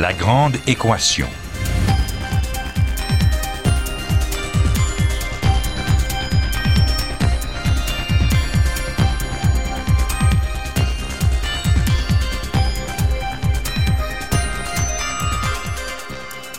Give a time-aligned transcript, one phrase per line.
[0.00, 1.26] La grande équation.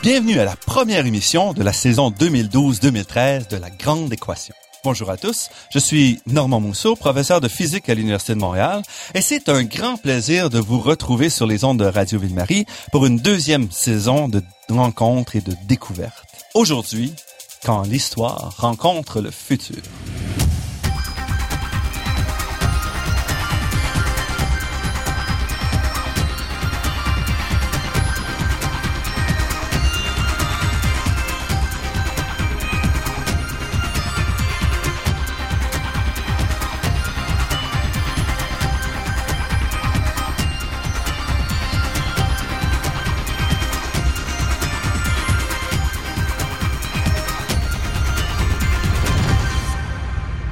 [0.04, 4.54] Bienvenue à la première émission de la saison 2012-2013 de la Grande Équation.
[4.84, 8.82] Bonjour à tous, je suis Normand Mousseau, professeur de physique à l'Université de Montréal,
[9.14, 13.06] et c'est un grand plaisir de vous retrouver sur les ondes de Radio Ville-Marie pour
[13.06, 16.26] une deuxième saison de rencontres et de découvertes.
[16.56, 17.14] Aujourd'hui,
[17.64, 19.84] quand l'histoire rencontre le futur.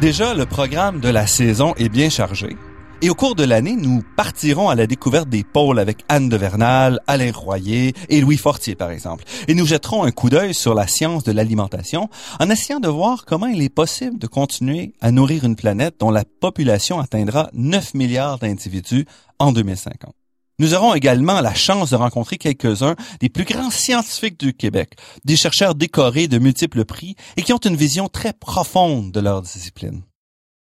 [0.02, 2.56] Déjà, le programme de la saison est bien chargé.
[3.02, 6.38] Et au cours de l'année, nous partirons à la découverte des pôles avec Anne de
[6.38, 9.26] Vernal, Alain Royer et Louis Fortier, par exemple.
[9.50, 13.26] Et nous jetterons un coup d'œil sur la science de l'alimentation en essayant de voir
[13.26, 17.94] comment il est possible de continuer à nourrir une planète dont la population atteindra 9
[17.94, 19.06] milliards d'individus
[19.38, 20.14] en 2050.
[20.60, 25.38] Nous aurons également la chance de rencontrer quelques-uns des plus grands scientifiques du Québec, des
[25.38, 30.02] chercheurs décorés de multiples prix et qui ont une vision très profonde de leur discipline.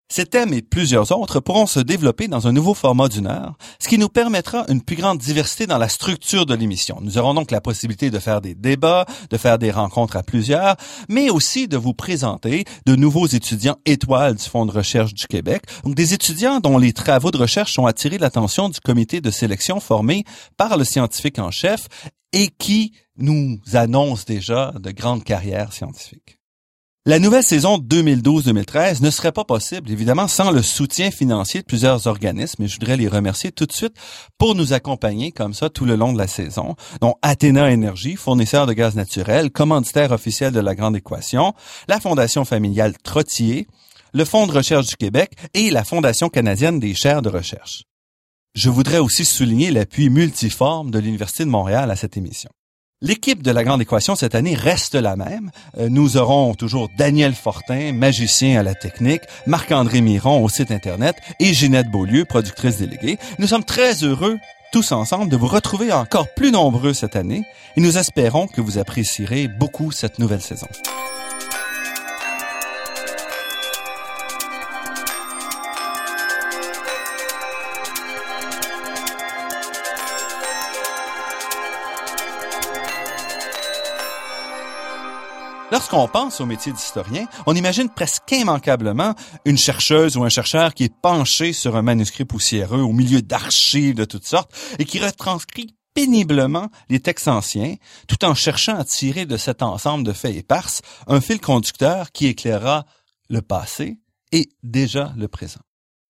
[0.08, 3.88] Ces thèmes et plusieurs autres pourront se développer dans un nouveau format d'une heure, ce
[3.88, 7.00] qui nous permettra une plus grande diversité dans la structure de l'émission.
[7.02, 10.75] Nous aurons donc la possibilité de faire des débats, de faire des rencontres à plusieurs,
[11.09, 15.63] mais aussi de vous présenter de nouveaux étudiants étoiles du Fonds de recherche du Québec,
[15.84, 19.79] donc des étudiants dont les travaux de recherche ont attiré l'attention du comité de sélection
[19.79, 20.24] formé
[20.56, 21.88] par le scientifique en chef
[22.31, 26.38] et qui nous annonce déjà de grandes carrières scientifiques.
[27.07, 32.07] La nouvelle saison 2012-2013 ne serait pas possible, évidemment, sans le soutien financier de plusieurs
[32.07, 33.93] organismes, et je voudrais les remercier tout de suite
[34.39, 38.66] pour nous accompagner comme ça tout le long de la saison, dont Athéna Énergie, fournisseur
[38.66, 41.53] de gaz naturel, commanditaire officiel de la Grande Équation,
[41.88, 43.67] la Fondation familiale Trottier,
[44.16, 47.83] le Fonds de recherche du Québec et la Fondation canadienne des chaires de recherche.
[48.55, 52.49] Je voudrais aussi souligner l'appui multiforme de l'Université de Montréal à cette émission.
[53.05, 55.51] L'équipe de la Grande Équation cette année reste la même.
[55.77, 61.16] Euh, nous aurons toujours Daniel Fortin, magicien à la technique, Marc-André Miron au site Internet
[61.39, 63.19] et Ginette Beaulieu, productrice déléguée.
[63.38, 64.39] Nous sommes très heureux
[64.71, 67.43] tous ensemble de vous retrouver encore plus nombreux cette année
[67.77, 70.67] et nous espérons que vous apprécierez beaucoup cette nouvelle saison.
[85.72, 89.16] Lorsqu'on pense au métier d'historien, on imagine presque immanquablement
[89.46, 93.96] une chercheuse ou un chercheur qui est penché sur un manuscrit poussiéreux au milieu d'archives
[93.96, 97.76] de toutes sortes et qui retranscrit péniblement les textes anciens,
[98.08, 102.28] tout en cherchant à tirer de cet ensemble de faits éparses un fil conducteur qui
[102.28, 102.86] éclairera
[103.30, 103.97] le passé
[104.32, 105.62] et déjà le présent.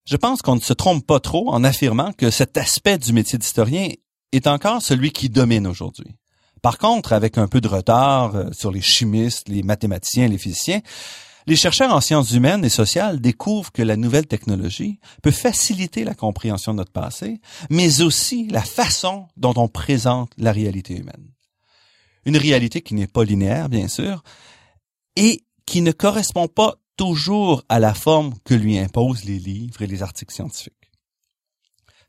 [0.06, 3.40] Je pense qu'on ne se trompe pas trop en affirmant que cet aspect du métier
[3.40, 3.90] d'historien
[4.34, 6.18] est encore celui qui domine aujourd'hui.
[6.66, 10.82] Par contre, avec un peu de retard euh, sur les chimistes, les mathématiciens, les physiciens,
[11.46, 16.16] les chercheurs en sciences humaines et sociales découvrent que la nouvelle technologie peut faciliter la
[16.16, 17.40] compréhension de notre passé,
[17.70, 21.30] mais aussi la façon dont on présente la réalité humaine.
[22.26, 24.24] Une réalité qui n'est pas linéaire, bien sûr,
[25.16, 29.88] et qui ne correspond pas toujours à la forme que lui imposent les livres et
[29.88, 30.74] les articles scientifiques.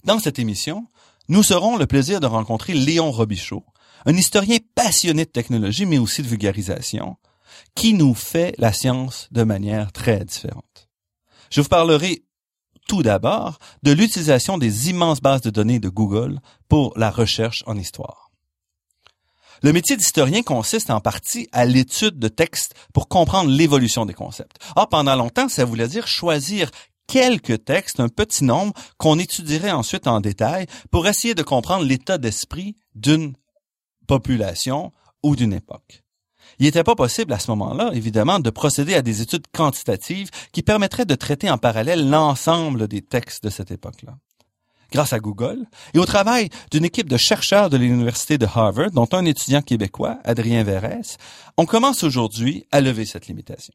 [0.05, 0.87] Dans cette émission,
[1.28, 3.66] nous aurons le plaisir de rencontrer Léon Robichaud,
[4.06, 7.16] un historien passionné de technologie, mais aussi de vulgarisation,
[7.75, 10.89] qui nous fait la science de manière très différente.
[11.51, 12.25] Je vous parlerai
[12.89, 17.77] tout d'abord de l'utilisation des immenses bases de données de Google pour la recherche en
[17.77, 18.30] histoire.
[19.63, 24.59] Le métier d'historien consiste en partie à l'étude de textes pour comprendre l'évolution des concepts.
[24.77, 26.71] Or, pendant longtemps, ça voulait dire choisir
[27.07, 32.19] quelques textes, un petit nombre, qu'on étudierait ensuite en détail pour essayer de comprendre l'état
[32.19, 33.34] d'esprit d'une
[34.06, 34.92] population
[35.22, 36.03] ou d'une époque.
[36.58, 40.62] Il n'était pas possible à ce moment-là, évidemment, de procéder à des études quantitatives qui
[40.62, 44.16] permettraient de traiter en parallèle l'ensemble des textes de cette époque-là.
[44.92, 49.08] Grâce à Google et au travail d'une équipe de chercheurs de l'Université de Harvard, dont
[49.12, 51.18] un étudiant québécois, Adrien Verès,
[51.56, 53.74] on commence aujourd'hui à lever cette limitation.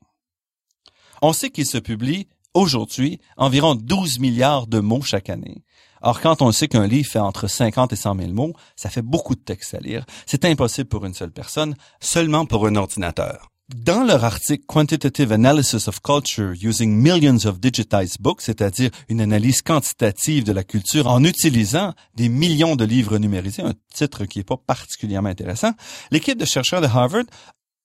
[1.22, 5.64] On sait qu'il se publie aujourd'hui environ 12 milliards de mots chaque année,
[6.02, 9.02] Or, quand on sait qu'un livre fait entre 50 et 100 000 mots, ça fait
[9.02, 10.06] beaucoup de texte à lire.
[10.26, 13.48] C'est impossible pour une seule personne, seulement pour un ordinateur.
[13.76, 19.62] Dans leur article Quantitative Analysis of Culture Using Millions of Digitized Books, c'est-à-dire une analyse
[19.62, 24.44] quantitative de la culture en utilisant des millions de livres numérisés, un titre qui n'est
[24.44, 25.72] pas particulièrement intéressant,
[26.12, 27.24] l'équipe de chercheurs de Harvard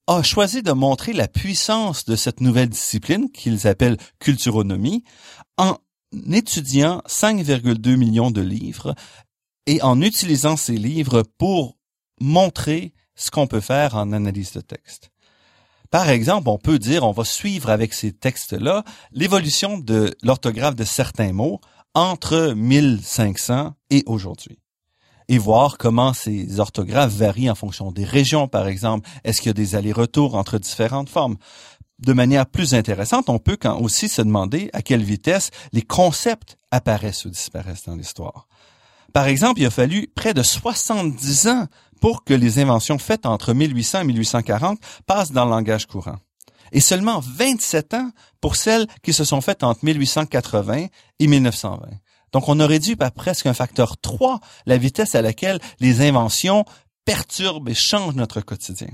[0.09, 5.05] a choisi de montrer la puissance de cette nouvelle discipline qu'ils appellent culturonomie
[5.57, 5.77] en
[6.33, 8.95] étudiant 5,2 millions de livres
[9.67, 11.77] et en utilisant ces livres pour
[12.21, 15.11] montrer ce qu'on peut faire en analyse de texte.
[15.91, 20.85] Par exemple, on peut dire, on va suivre avec ces textes-là l'évolution de l'orthographe de
[20.85, 21.61] certains mots
[21.95, 24.59] entre 1500 et aujourd'hui
[25.29, 29.09] et voir comment ces orthographes varient en fonction des régions, par exemple.
[29.25, 31.37] Est-ce qu'il y a des allers-retours entre différentes formes?
[31.99, 36.59] De manière plus intéressante, on peut quand aussi se demander à quelle vitesse les concepts
[36.71, 38.47] apparaissent ou disparaissent dans l'histoire.
[39.15, 41.67] Par exemple, il a fallu près de 70 ans
[42.03, 46.17] pour que les inventions faites entre 1800 et 1840 passent dans le langage courant.
[46.73, 48.11] Et seulement 27 ans
[48.43, 50.89] pour celles qui se sont faites entre 1880
[51.19, 51.89] et 1920.
[52.33, 56.67] Donc, on a réduit par presque un facteur 3 la vitesse à laquelle les inventions
[57.07, 58.89] perturbent et changent notre quotidien.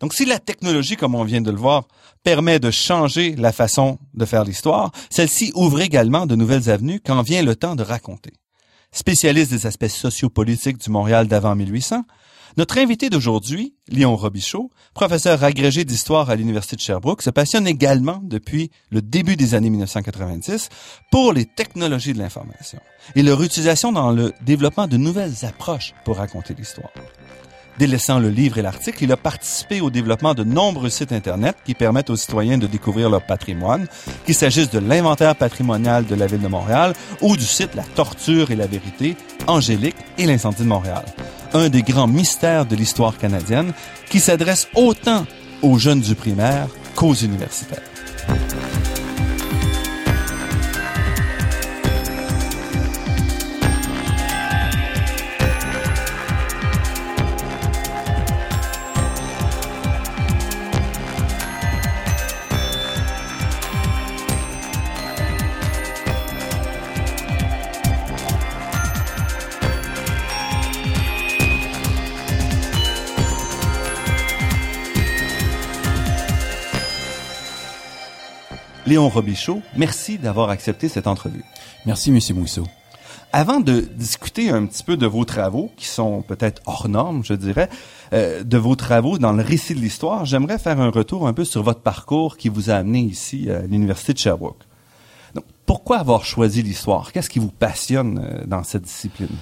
[0.00, 1.88] Donc, si la technologie, comme on vient de le voir,
[2.22, 7.22] permet de changer la façon de faire l'histoire, celle-ci ouvre également de nouvelles avenues quand
[7.22, 8.32] vient le temps de raconter.
[8.92, 12.04] Spécialiste des aspects sociopolitiques du Montréal d'avant 1800,
[12.56, 18.18] notre invité d'aujourd'hui, Léon Robichaud, professeur agrégé d'histoire à l'Université de Sherbrooke, se passionne également
[18.22, 20.70] depuis le début des années 1990
[21.10, 22.80] pour les technologies de l'information
[23.14, 26.90] et leur utilisation dans le développement de nouvelles approches pour raconter l'histoire.
[27.78, 31.74] Délaissant le livre et l'article, il a participé au développement de nombreux sites Internet qui
[31.74, 33.86] permettent aux citoyens de découvrir leur patrimoine,
[34.24, 38.50] qu'il s'agisse de l'inventaire patrimonial de la ville de Montréal ou du site La Torture
[38.50, 41.04] et la Vérité, Angélique et l'incendie de Montréal.
[41.52, 43.72] Un des grands mystères de l'histoire canadienne
[44.08, 45.26] qui s'adresse autant
[45.60, 47.82] aux jeunes du primaire qu'aux universitaires.
[78.86, 81.42] Léon Robichaud, merci d'avoir accepté cette entrevue.
[81.86, 82.64] Merci, Monsieur Mousseau.
[83.32, 87.34] Avant de discuter un petit peu de vos travaux, qui sont peut-être hors normes, je
[87.34, 87.68] dirais,
[88.12, 91.44] euh, de vos travaux dans le récit de l'histoire, j'aimerais faire un retour un peu
[91.44, 94.62] sur votre parcours qui vous a amené ici à l'Université de Sherbrooke.
[95.34, 97.10] Donc, pourquoi avoir choisi l'histoire?
[97.10, 99.36] Qu'est-ce qui vous passionne euh, dans cette discipline?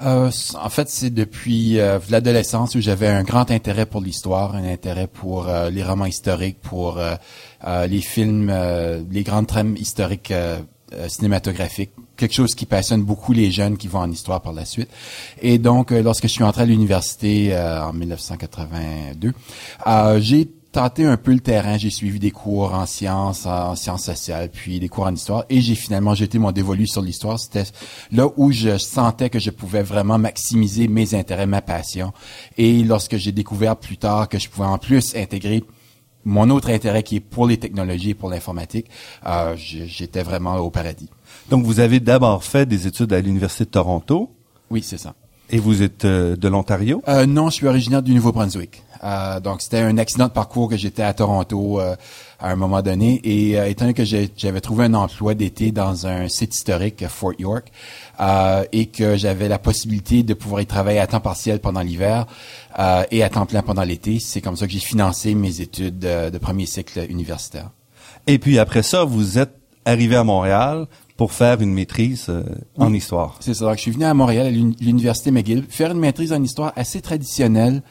[0.00, 4.64] Euh, en fait, c'est depuis euh, l'adolescence où j'avais un grand intérêt pour l'histoire, un
[4.64, 7.00] intérêt pour euh, les romans historiques, pour
[7.88, 8.52] les films,
[9.10, 10.32] les grandes trames historiques
[11.08, 14.90] cinématographiques, quelque chose qui passionne beaucoup les jeunes qui vont en histoire par la suite.
[15.40, 19.32] Et donc, lorsque je suis entré à l'université en 1982,
[20.18, 21.76] j'ai tenté un peu le terrain.
[21.76, 25.60] J'ai suivi des cours en sciences, en sciences sociales, puis des cours en histoire, et
[25.60, 27.38] j'ai finalement jeté mon dévolu sur l'histoire.
[27.38, 27.64] C'était
[28.10, 32.12] là où je sentais que je pouvais vraiment maximiser mes intérêts, ma passion.
[32.56, 35.62] Et lorsque j'ai découvert plus tard que je pouvais en plus intégrer
[36.24, 38.86] mon autre intérêt qui est pour les technologies et pour l'informatique,
[39.26, 41.08] euh, j'étais vraiment au paradis.
[41.50, 44.30] Donc, vous avez d'abord fait des études à l'Université de Toronto.
[44.70, 45.14] Oui, c'est ça.
[45.50, 47.02] Et vous êtes euh, de l'Ontario?
[47.08, 48.82] Euh, non, je suis originaire du Nouveau-Brunswick.
[49.04, 51.96] Euh, donc, c'était un accident de parcours que j'étais à Toronto euh,
[52.38, 53.20] à un moment donné.
[53.24, 57.34] Et euh, étant donné que j'avais trouvé un emploi d'été dans un site historique, Fort
[57.38, 57.72] York,
[58.72, 62.26] et que j'avais la possibilité de pouvoir y travailler à temps partiel pendant l'hiver
[63.10, 66.38] et à temps plein pendant l'été, c'est comme ça que j'ai financé mes études de
[66.38, 67.70] premier cycle universitaire.
[68.28, 72.30] Et puis après ça, vous êtes arrivé à Montréal pour faire une maîtrise
[72.78, 73.36] en histoire.
[73.40, 73.64] C'est ça.
[73.64, 77.00] Donc, je suis venu à Montréal, à l'Université McGill, faire une maîtrise en histoire assez
[77.00, 77.82] traditionnelle,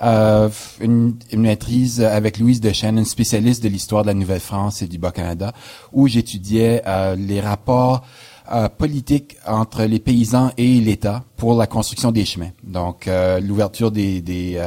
[0.00, 0.48] euh,
[0.80, 5.52] une, maîtrise avec Louise Dechaine, une spécialiste de l'histoire de la Nouvelle-France et du Bas-Canada,
[5.92, 8.04] où j'étudiais euh, les rapports
[8.52, 12.50] euh, politiques entre les paysans et l'État pour la construction des chemins.
[12.64, 14.60] Donc, euh, l'ouverture des, des,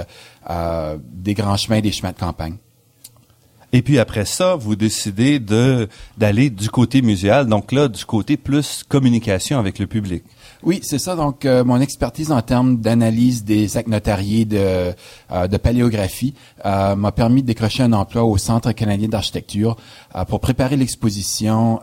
[1.12, 2.56] des grands chemins, des chemins de campagne.
[3.74, 8.38] Et puis après ça, vous décidez de d'aller du côté muséal, donc là du côté
[8.38, 10.24] plus communication avec le public.
[10.66, 11.16] Oui, c'est ça.
[11.16, 14.94] Donc, euh, mon expertise en termes d'analyse des actes notariés de,
[15.32, 16.34] euh, de paléographie
[16.66, 19.78] euh, m'a permis de décrocher un emploi au Centre canadien d'architecture
[20.28, 21.80] pour préparer l'exposition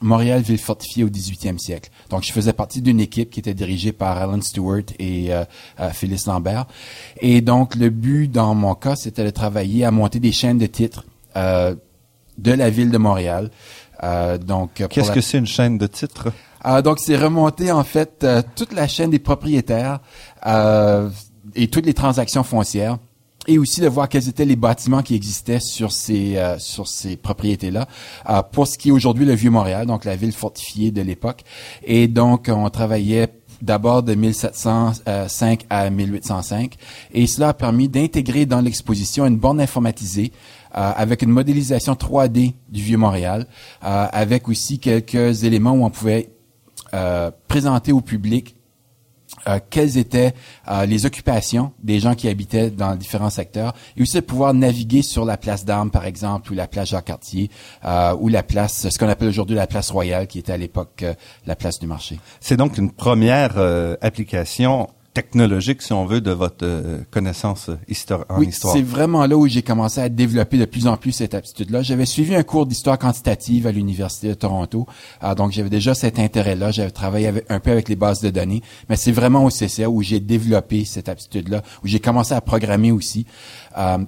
[0.00, 1.90] Montréal, ville fortifiée au 18e siècle.
[2.10, 5.30] Donc, je faisais partie d'une équipe qui était dirigée par Alan Stewart et
[5.92, 6.66] Phyllis Lambert.
[7.20, 10.66] Et donc, le but dans mon cas, c'était de travailler à monter des chaînes de
[10.66, 11.04] titres
[11.36, 13.50] de la ville de Montréal.
[14.46, 16.28] donc, qu'est-ce que c'est une chaîne de titres?
[16.66, 20.00] Euh, donc, c'est remonté en fait euh, toute la chaîne des propriétaires
[20.46, 21.08] euh,
[21.54, 22.98] et toutes les transactions foncières
[23.46, 27.88] et aussi de voir quels étaient les bâtiments qui existaient sur ces sur ces propriétés-là.
[28.52, 31.44] pour ce qui est aujourd'hui le vieux Montréal, donc la ville fortifiée de l'époque.
[31.82, 36.74] Et donc on travaillait d'abord de 1705 à 1805
[37.14, 40.30] et cela a permis d'intégrer dans l'exposition une borne informatisée
[40.76, 43.46] euh, avec une modélisation 3D du vieux Montréal,
[43.84, 46.28] euh, avec aussi quelques éléments où on pouvait
[46.94, 48.54] euh, présenter au public
[49.46, 50.32] euh, quelles étaient
[50.68, 55.02] euh, les occupations des gens qui habitaient dans différents secteurs et aussi de pouvoir naviguer
[55.02, 57.50] sur la place d'Armes, par exemple, ou la place Jacques-Cartier,
[58.18, 61.04] ou la place, ce qu'on appelle aujourd'hui la place Royale, qui était à l'époque
[61.46, 62.18] la place du marché.
[62.40, 63.58] C'est donc une première
[64.00, 69.36] application technologique, si on veut, de votre euh, connaissance histoire, en oui, C'est vraiment là
[69.36, 71.82] où j'ai commencé à développer de plus en plus cette aptitude-là.
[71.82, 74.86] J'avais suivi un cours d'histoire quantitative à l'Université de Toronto,
[75.22, 76.70] euh, donc j'avais déjà cet intérêt-là.
[76.70, 80.02] J'avais travaillé un peu avec les bases de données, mais c'est vraiment au CCA où
[80.02, 83.26] j'ai développé cette aptitude-là, où j'ai commencé à programmer aussi.
[83.76, 83.98] Euh,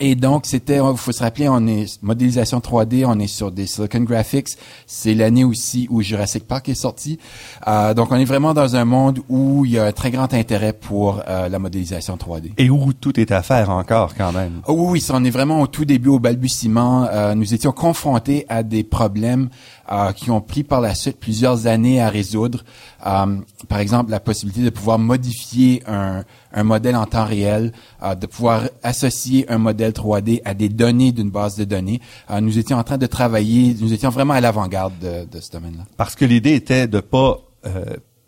[0.00, 3.66] et donc, c'était, il faut se rappeler, on est modélisation 3D, on est sur des
[3.66, 4.50] Silicon Graphics.
[4.86, 7.18] C'est l'année aussi où Jurassic Park est sorti.
[7.66, 10.32] Euh, donc, on est vraiment dans un monde où il y a un très grand
[10.34, 12.52] intérêt pour euh, la modélisation 3D.
[12.58, 14.62] Et où tout est à faire encore, quand même.
[14.66, 17.08] Oh, oui, oui, on est vraiment au tout début, au balbutiement.
[17.10, 19.48] Euh, nous étions confrontés à des problèmes
[19.90, 22.64] euh, qui ont pris par la suite plusieurs années à résoudre.
[23.06, 28.14] Euh, par exemple, la possibilité de pouvoir modifier un, un modèle en temps réel, euh,
[28.14, 32.00] de pouvoir associer un modèle 3D à des données d'une base de données.
[32.40, 35.84] nous étions en train de travailler, nous étions vraiment à l'avant-garde de, de, ce domaine-là.
[35.96, 37.38] Parce que l'idée était de pas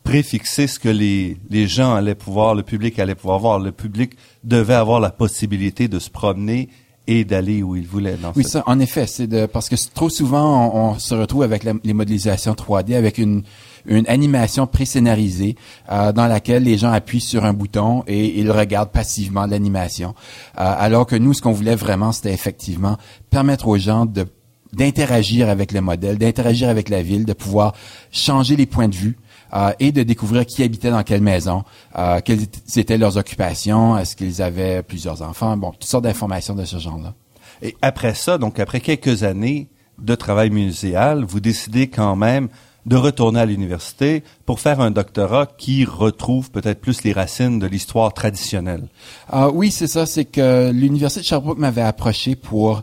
[0.03, 3.59] préfixer ce que les, les gens allaient pouvoir, le public allait pouvoir voir.
[3.59, 4.13] Le public
[4.45, 6.69] devait avoir la possibilité de se promener
[7.11, 8.17] et d'aller où il voulait.
[8.17, 11.65] Dans oui, ça, en effet, c'est de parce que trop souvent on, se retrouve avec
[11.65, 13.43] les modélisations 3D avec une
[13.87, 15.57] une animation pré-scénarisée
[15.91, 20.15] euh, dans laquelle les gens appuient sur un bouton et ils regardent passivement l'animation.
[20.59, 22.99] Euh, alors que nous, ce qu'on voulait vraiment, c'était effectivement
[23.31, 24.27] permettre aux gens de
[24.73, 27.75] d'interagir avec le modèle, d'interagir avec la ville, de pouvoir
[28.13, 29.19] changer les points de vue,
[29.55, 31.65] euh, et de découvrir qui habitait dans quelle maison,
[31.97, 36.65] euh, quelles étaient leurs occupations, est-ce qu'ils avaient plusieurs enfants, bon, toutes sortes d'informations de
[36.65, 37.15] ce genre-là.
[37.63, 42.49] Et après ça, donc après quelques années de travail muséal, vous décidez quand même
[42.87, 47.67] de retourner à l'université pour faire un doctorat qui retrouve peut-être plus les racines de
[47.67, 48.89] l'histoire traditionnelle.
[49.35, 50.07] Euh, oui, c'est ça.
[50.07, 52.83] C'est que l'université de Sherbrooke m'avait approché pour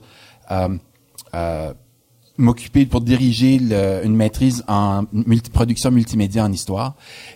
[0.52, 0.70] euh,
[1.34, 1.74] euh,
[2.38, 6.96] m'occuper pour diriger le, une maîtrise en multi production multimédia en histoire.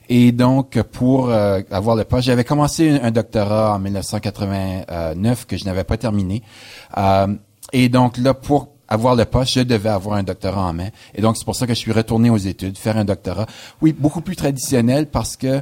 [0.10, 5.66] Et donc, pour euh, avoir le poste, j'avais commencé un, doctorat en 1989 que je
[5.66, 6.44] n'avais pas terminé.
[6.98, 7.28] Euh,
[7.74, 10.90] et donc là, pour avoir le poste, je devais avoir un doctorat en main.
[11.16, 13.46] Et donc, c'est pour ça que je suis retourné aux études, faire un doctorat.
[13.82, 15.62] Oui, beaucoup plus traditionnel parce que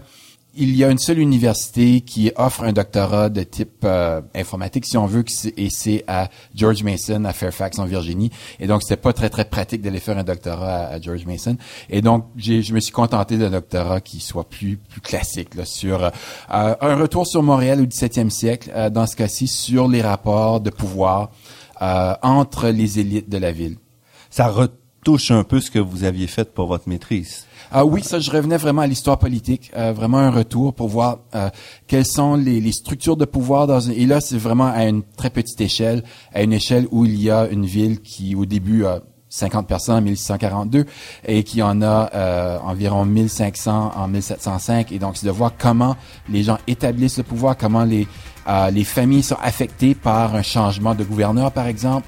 [0.59, 4.97] il y a une seule université qui offre un doctorat de type euh, informatique, si
[4.97, 5.23] on veut,
[5.55, 8.29] et c'est à George Mason, à Fairfax, en Virginie.
[8.59, 11.55] Et donc, c'était pas très, très pratique d'aller faire un doctorat à, George Mason.
[11.89, 16.09] Et donc, je me suis contenté d'un doctorat qui soit plus, plus classique, sur euh,
[16.49, 20.69] un retour sur Montréal au 17e siècle, euh, dans ce cas-ci, sur les rapports de
[20.69, 21.31] pouvoir
[21.81, 23.77] entre les élites de la ville.
[24.29, 27.45] Ça retouche un peu ce que vous aviez fait pour votre maîtrise.
[27.71, 31.19] Ah oui, ça, je revenais vraiment à l'histoire politique, euh, vraiment un retour pour voir
[31.35, 31.51] euh,
[31.85, 33.91] quelles sont les, les, structures de pouvoir dans une...
[33.91, 37.29] Et là, c'est vraiment à une très petite échelle, à une échelle où il y
[37.29, 40.85] a une ville qui, au début, a 50 personnes en 1642
[41.27, 44.91] et qui en a euh, environ 1500 en 1705.
[44.91, 45.95] Et donc, c'est de voir comment
[46.27, 48.07] les gens établissent le pouvoir, comment les
[48.73, 52.07] les familles sont affectées par un changement de gouverneur, par exemple,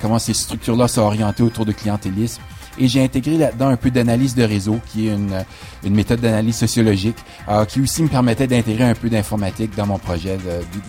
[0.00, 2.40] comment ces structures-là sont orientées autour de clientélisme.
[2.78, 7.18] Et j'ai intégré là-dedans un peu d'analyse de réseau, qui est une, méthode d'analyse sociologique,
[7.48, 10.38] euh, qui aussi me permettait d'intégrer un peu d'informatique dans mon projet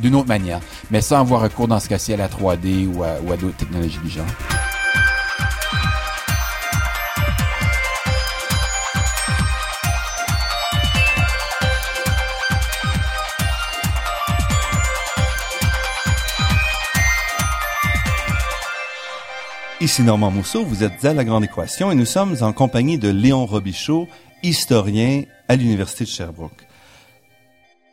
[0.01, 0.59] d'une autre manière.
[0.91, 3.99] Mais sans avoir recours dans ce cas-ci à la 3D ou ou à d'autres technologies
[4.03, 4.25] du genre.
[19.85, 23.09] Ici Normand Mousseau, vous êtes à La Grande Équation et nous sommes en compagnie de
[23.09, 24.07] Léon Robichaud,
[24.41, 26.65] historien à l'Université de Sherbrooke.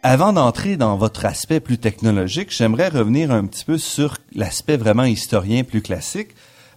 [0.03, 5.05] Avant d'entrer dans votre aspect plus technologique, j'aimerais revenir un petit peu sur l'aspect vraiment
[5.05, 6.31] historien plus classique.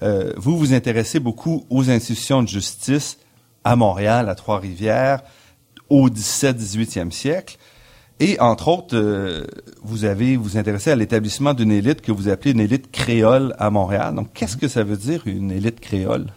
[0.04, 3.18] Euh, vous vous intéressez beaucoup aux institutions de justice
[3.64, 5.22] à Montréal, à Trois-Rivières,
[5.88, 7.58] au 17-18e siècle.
[8.22, 9.46] Et entre autres, euh,
[9.84, 13.70] vous avez vous intéressé à l'établissement d'une élite que vous appelez une élite créole à
[13.70, 14.16] Montréal.
[14.16, 16.28] Donc, qu'est-ce que ça veut dire une élite créole?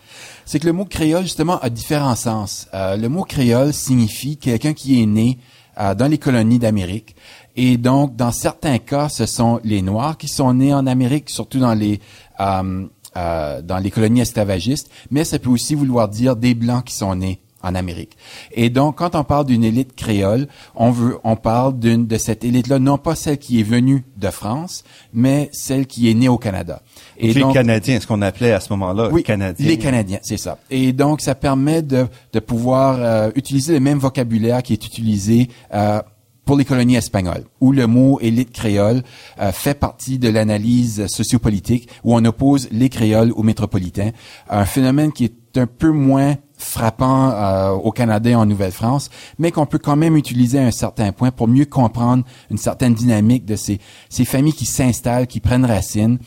[0.44, 2.66] C'est que le mot créole justement a différents sens.
[2.74, 5.38] Euh, le mot créole signifie quelqu'un qui est né
[5.78, 7.14] euh, dans les colonies d'Amérique.
[7.54, 11.58] Et donc, dans certains cas, ce sont les Noirs qui sont nés en Amérique, surtout
[11.58, 12.00] dans les
[12.40, 17.40] dans les colonies esclavagistes, mais ça peut aussi vouloir dire des Blancs qui sont nés
[17.62, 18.16] en Amérique.
[18.52, 22.44] Et donc, quand on parle d'une élite créole, on veut, on parle d'une de cette
[22.44, 26.38] élite-là, non pas celle qui est venue de France, mais celle qui est née au
[26.38, 26.82] Canada.
[27.18, 29.66] Et les Canadiens, ce qu'on appelait à ce moment-là, oui, Canadiens.
[29.66, 30.58] Les Canadiens, c'est ça.
[30.70, 35.48] Et donc, ça permet de, de pouvoir euh, utiliser le même vocabulaire qui est utilisé
[35.74, 36.00] euh,
[36.44, 39.02] pour les colonies espagnoles, où le mot élite créole
[39.38, 44.12] euh, fait partie de l'analyse sociopolitique, où on oppose les créoles aux métropolitains,
[44.48, 49.50] un phénomène qui est un peu moins frappant euh, au Canada et en Nouvelle-France, mais
[49.52, 53.46] qu'on peut quand même utiliser à un certain point pour mieux comprendre une certaine dynamique
[53.46, 53.78] de ces,
[54.10, 56.18] ces familles qui s'installent, qui prennent racine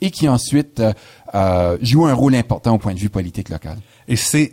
[0.00, 0.92] et qui ensuite euh,
[1.34, 3.76] euh, jouent un rôle important au point de vue politique local.
[4.08, 4.52] Et c'est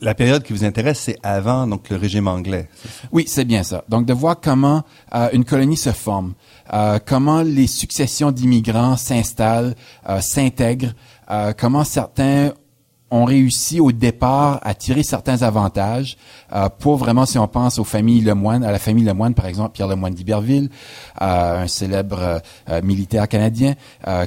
[0.00, 2.68] la période qui vous intéresse, c'est avant donc le régime anglais.
[3.12, 3.84] Oui, c'est bien ça.
[3.88, 6.34] Donc de voir comment euh, une colonie se forme,
[6.72, 9.74] euh, comment les successions d'immigrants s'installent,
[10.08, 10.92] euh, s'intègrent,
[11.58, 12.52] comment certains
[13.10, 16.16] ont réussi au départ à tirer certains avantages
[16.52, 19.72] euh, pour vraiment, si on pense aux familles Lemoine, à la famille Lemoine, par exemple,
[19.72, 20.70] Pierre Lemoine d'Iberville,
[21.22, 23.74] euh, un célèbre euh, militaire canadien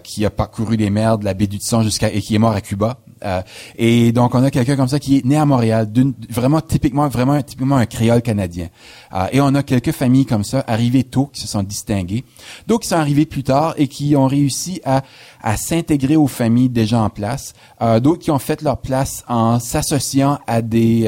[0.03, 2.51] qui a parcouru les mers de la baie du Sang jusqu'à et qui est mort
[2.53, 2.97] à Cuba.
[3.23, 3.41] Euh,
[3.77, 5.87] et donc, on a quelqu'un comme ça qui est né à Montréal,
[6.29, 8.67] vraiment typiquement, vraiment typiquement un créole canadien.
[9.13, 12.23] Euh, et on a quelques familles comme ça, arrivées tôt, qui se sont distinguées.
[12.67, 15.03] D'autres qui sont arrivées plus tard et qui ont réussi à,
[15.41, 17.53] à s'intégrer aux familles déjà en place.
[17.81, 21.07] Euh, D'autres qui ont fait leur place en s'associant à des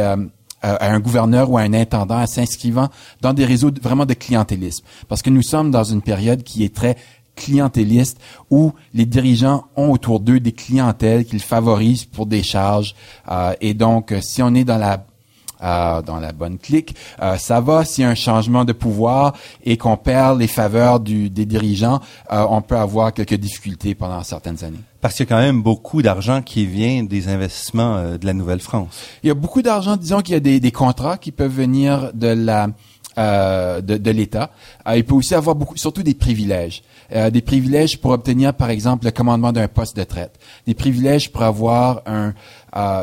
[0.63, 2.89] à un gouverneur ou à un intendant, en s'inscrivant
[3.21, 4.85] dans des réseaux vraiment de clientélisme.
[5.07, 6.97] Parce que nous sommes dans une période qui est très
[7.41, 12.95] clientéliste où les dirigeants ont autour d'eux des clientèles qu'ils favorisent pour des charges.
[13.29, 15.05] Euh, et donc, euh, si on est dans la
[15.63, 16.95] euh, dans la bonne clique,
[17.37, 17.85] ça va.
[17.85, 21.99] S'il y a un changement de pouvoir et qu'on perd les faveurs du, des dirigeants,
[22.31, 24.79] on peut avoir quelques difficultés pendant certaines années.
[25.01, 28.87] Parce qu'il y a quand même beaucoup d'argent qui vient des investissements de la Nouvelle-France.
[29.21, 32.09] Il y a beaucoup d'argent, disons qu'il y a des, des, contrats qui peuvent venir
[32.15, 32.69] de la
[33.17, 34.51] euh, de, de l'État.
[34.87, 36.81] Euh, il peut aussi avoir beaucoup, surtout des privilèges.
[37.13, 40.39] Euh, des privilèges pour obtenir, par exemple, le commandement d'un poste de traite.
[40.65, 42.33] Des privilèges pour avoir un,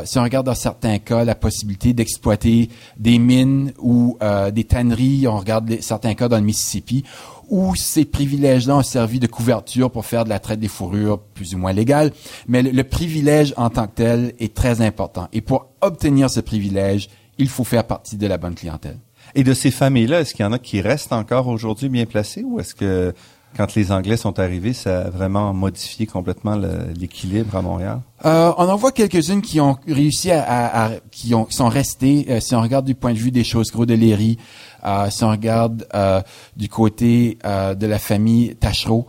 [0.05, 4.17] si on regarde dans certains cas, la possibilité d'exploiter des mines ou
[4.51, 7.03] des tanneries, on regarde certains cas dans le Mississippi,
[7.47, 11.53] où ces privilèges-là ont servi de couverture pour faire de la traite des fourrures plus
[11.53, 12.11] ou moins légale,
[12.47, 15.27] mais le privilège en tant que tel est très important.
[15.33, 18.97] Et pour obtenir ce privilège, il faut faire partie de la bonne clientèle.
[19.35, 22.43] Et de ces familles-là, est-ce qu'il y en a qui restent encore aujourd'hui bien placées
[22.43, 23.13] ou est-ce que
[23.57, 26.55] quand les Anglais sont arrivés, ça a vraiment modifié complètement
[26.95, 28.01] l'équilibre à Montréal?
[28.25, 32.27] Euh, on en voit quelques-unes qui ont réussi à, qui, ont, sont restées.
[32.29, 34.37] Euh, si on regarde du point de vue des choses gros de Léry,
[34.85, 36.21] euh, si on regarde euh,
[36.55, 39.07] du côté euh, de la famille Tachereau,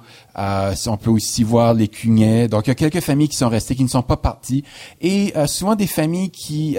[0.74, 2.48] si on peut aussi voir les Cugnets.
[2.48, 4.64] Donc, il y a quelques familles qui sont restées, qui ne sont pas parties.
[5.02, 6.78] Et souvent des familles qui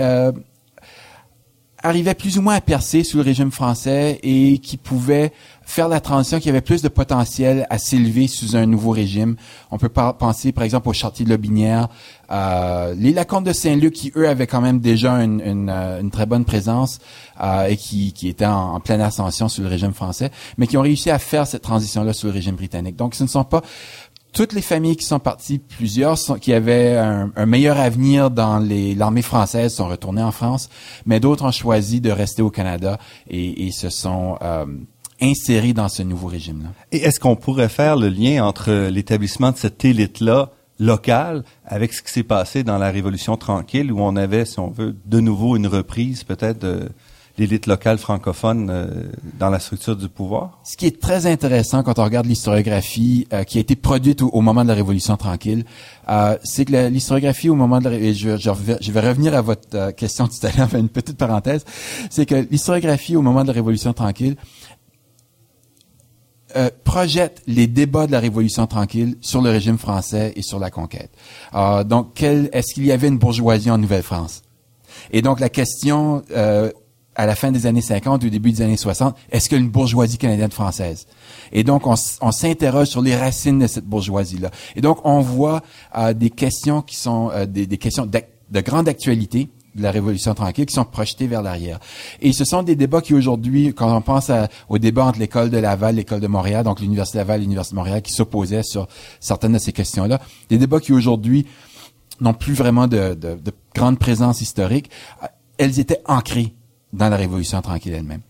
[1.83, 5.31] arrivait plus ou moins à percer sous le régime français et qui pouvait
[5.63, 9.35] faire la transition, qui avait plus de potentiel à s'élever sous un nouveau régime.
[9.71, 11.87] On peut penser, par exemple, au Chartier de Lobinière,
[12.29, 16.43] euh, les Lacombe de Saint-Luc, qui, eux, avaient quand même déjà une, euh, très bonne
[16.43, 16.99] présence
[17.41, 20.81] euh, et qui, étaient en, en, pleine ascension sous le régime français, mais qui ont
[20.81, 22.97] réussi à faire cette transition-là sous le régime britannique.
[22.97, 23.61] Donc, ce ne sont pas
[24.33, 29.73] toutes les familles qui sont parties, plusieurs qui avaient un, meilleur avenir dans l'armée française
[29.73, 30.69] sont retournées en France,
[31.05, 32.97] mais d'autres ont choisi de rester au Canada
[33.29, 34.65] et, se sont euh,
[35.75, 36.69] dans ce nouveau régime-là.
[36.91, 42.01] Et est-ce qu'on pourrait faire le lien entre l'établissement de cette élite-là locale avec ce
[42.01, 45.55] qui s'est passé dans la Révolution tranquille, où on avait, si on veut, de nouveau
[45.55, 46.89] une reprise peut-être de
[47.41, 48.85] l'élite locale francophone euh,
[49.39, 50.59] dans la structure du pouvoir?
[50.63, 54.41] Ce qui est très intéressant quand on regarde l'historiographie euh, qui a été produite au,
[54.41, 55.65] moment de la Révolution tranquille,
[56.09, 59.91] euh, c'est que l'historiographie au moment de la et je, je, vais revenir à votre
[59.91, 61.65] question tout à l'heure, une petite parenthèse,
[62.09, 64.35] c'est que l'historiographie au moment de la Révolution tranquille
[66.83, 71.09] projette les débats de la Révolution tranquille sur le régime français et sur la conquête.
[71.85, 74.41] donc, est-ce qu'il y avait une bourgeoisie en Nouvelle-France?
[75.11, 76.23] Et donc, la question
[77.15, 79.61] à la fin des années 50 ou au début des années 60, est-ce qu'il y
[79.61, 81.07] a une bourgeoisie canadienne française?
[81.51, 81.95] Et donc, on,
[82.31, 84.49] s'interroge sur les racines de cette bourgeoisie-là.
[84.75, 85.61] Et donc, on voit
[85.97, 90.65] euh, des questions qui sont euh, des, questions de grande actualité de la Révolution tranquille
[90.65, 91.79] qui sont projetées vers l'arrière.
[92.21, 94.31] Et ce sont des débats qui aujourd'hui, quand on pense
[94.69, 98.01] au débat entre l'école de Laval, l'école de Montréal, donc l'Université Laval l'Université de Montréal,
[98.01, 98.87] qui s'opposaient sur
[99.19, 100.19] certaines de ces questions-là,
[100.49, 101.45] des débats qui aujourd'hui
[102.19, 104.89] n'ont plus vraiment de, de, de grande présence historique.
[105.57, 106.53] Elles étaient ancrées
[106.93, 108.21] dans la Révolution tranquille elle-même.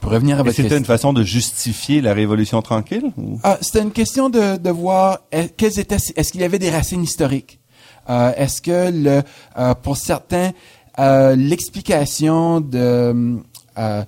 [0.00, 3.12] Pour revenir à votre C'était une façon de justifier la Révolution tranquille
[3.42, 5.20] ah, C'était une question de, de voir
[5.56, 7.58] quelles étaient, est-ce qu'il y avait des racines historiques?
[8.08, 9.22] Euh, est-ce que le,
[9.58, 10.52] euh, pour certains,
[10.98, 13.38] euh, l'explication de
[13.78, 14.04] euh,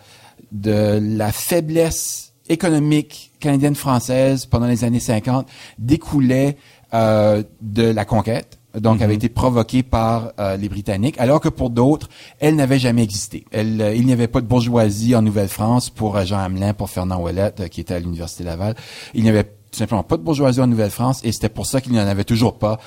[0.50, 6.58] de la faiblesse économique canadienne-française pendant les années 50 découlait
[6.92, 9.18] de la conquête donc avait mhm.
[9.18, 12.08] été provoquée par euh, les Britanniques, alors que pour d'autres,
[12.40, 13.44] elle n'avait jamais existé.
[13.52, 16.90] Elle, euh, il n'y avait pas de bourgeoisie en Nouvelle-France pour euh, Jean Hamelin, pour
[16.90, 18.74] Fernand Ouellet, qui était à l'Université Laval.
[19.14, 21.92] Il n'y avait tout simplement pas de bourgeoisie en Nouvelle-France et c'était pour ça qu'il
[21.92, 22.78] n'y en avait toujours pas.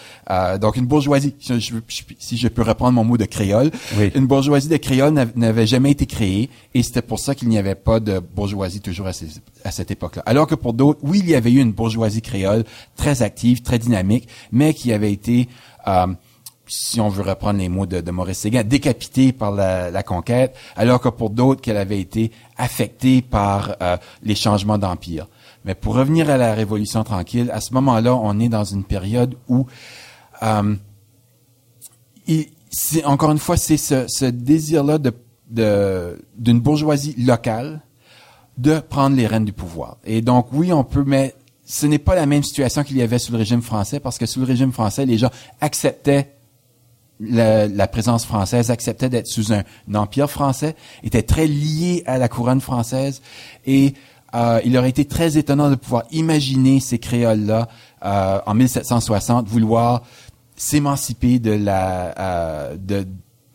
[0.60, 3.72] donc une bourgeoisie, si je, peux reprendre mon mot de créole,
[4.14, 7.76] une bourgeoisie de créole n'avait jamais été créée et c'était pour ça qu'il n'y avait
[7.76, 9.12] pas de bourgeoisie toujours à,
[9.64, 10.24] à cette époque-là.
[10.28, 12.64] Alors que pour d'autres, oui, il y avait eu une bourgeoisie créole
[12.96, 15.50] très active, très dynamique, mais qui avait été
[15.88, 16.08] euh,
[16.68, 21.10] si on veut reprendre les mots de, Maurice Séguin, décapitée par la, conquête, alors que
[21.10, 25.28] pour d'autres, qu'elle avait été affectée par euh, les changements d'empire.
[25.66, 29.36] Mais pour revenir à la Révolution tranquille, à ce moment-là, on est dans une période
[29.50, 29.66] où,
[30.44, 30.76] euh,
[33.04, 35.14] encore une fois, c'est ce, désir-là de
[35.48, 37.82] d'une bourgeoisie locale
[38.58, 39.98] de prendre les rênes du pouvoir.
[40.06, 43.20] Et donc, oui, on peut, mais ce n'est pas la même situation qu'il y avait
[43.20, 45.30] sous le régime français, parce que sous le régime français, les gens
[45.62, 46.36] acceptaient
[47.20, 52.62] la, présence française, acceptaient d'être sous un, empire français, étaient très liés à la couronne
[52.62, 53.22] française,
[53.66, 53.94] et
[54.36, 57.68] euh, il aurait été très étonnant de pouvoir imaginer ces créoles-là
[58.04, 60.04] euh, en 1760 vouloir
[60.56, 63.06] s'émanciper de la euh, de,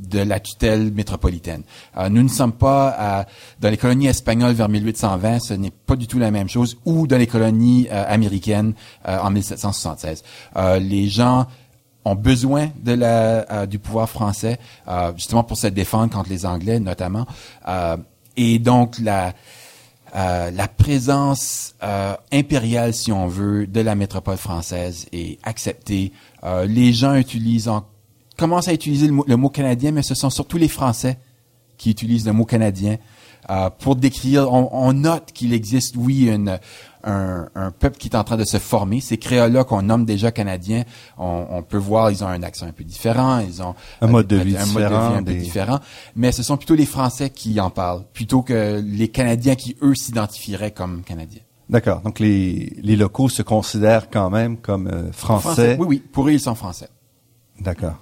[0.00, 1.62] de la tutelle métropolitaine.
[1.96, 3.26] Euh, nous ne sommes pas
[3.60, 7.06] dans les colonies espagnoles vers 1820, ce n'est pas du tout la même chose, ou
[7.06, 8.74] dans les colonies euh, américaines
[9.06, 10.22] euh, en 1776.
[10.80, 11.46] les gens
[12.04, 14.58] ont besoin de la, du pouvoir français,
[15.16, 17.26] justement pour se défendre contre les Anglais notamment.
[18.38, 19.34] et donc la,
[20.14, 21.74] la présence
[22.32, 26.12] impériale, si on veut, de la métropole française est acceptée.
[26.66, 27.84] les gens utilisent en,
[28.40, 31.18] commence à utiliser le mot, canadien, mais ce sont surtout les Français
[31.76, 32.96] qui utilisent le mot canadien
[33.50, 34.50] euh, pour décrire.
[34.50, 36.30] On, note qu'il existe, oui,
[37.04, 39.00] un, peuple qui est en train de se former.
[39.00, 40.84] Ces créoles-là qu'on nomme déjà canadiens,
[41.18, 44.36] on, peut voir, ils ont un accent un peu différent, ils ont un mode de
[44.36, 45.80] vie, un, peu différent.
[46.16, 49.94] Mais ce sont plutôt les Français qui en parlent, plutôt que les Canadiens qui eux
[49.94, 51.42] s'identifieraient comme Canadiens.
[51.68, 52.00] D'accord.
[52.00, 55.42] Donc les, locaux se considèrent quand même comme euh, français.
[55.42, 55.76] français.
[55.78, 56.02] Oui, oui.
[56.12, 56.88] Pour eux, ils sont français.
[57.60, 57.94] D'accord.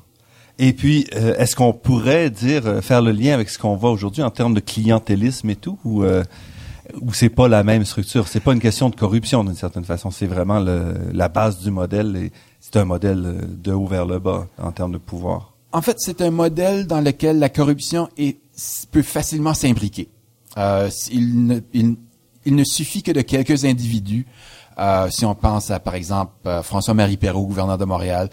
[0.58, 3.92] Et puis, euh, est-ce qu'on pourrait dire euh, faire le lien avec ce qu'on voit
[3.92, 6.24] aujourd'hui en termes de clientélisme et tout, ou euh,
[7.00, 10.10] ou c'est pas la même structure C'est pas une question de corruption d'une certaine façon.
[10.10, 12.16] C'est vraiment le, la base du modèle.
[12.16, 15.54] Et c'est un modèle de haut vers le bas en termes de pouvoir.
[15.72, 18.38] En fait, c'est un modèle dans lequel la corruption est,
[18.90, 20.08] peut facilement s'imbriquer.
[20.56, 21.96] Euh, il, ne, il,
[22.46, 24.26] ne suffit que de quelques individus
[24.78, 28.30] euh, si on pense à, par exemple, François-Marie Perrault, gouverneur de Montréal,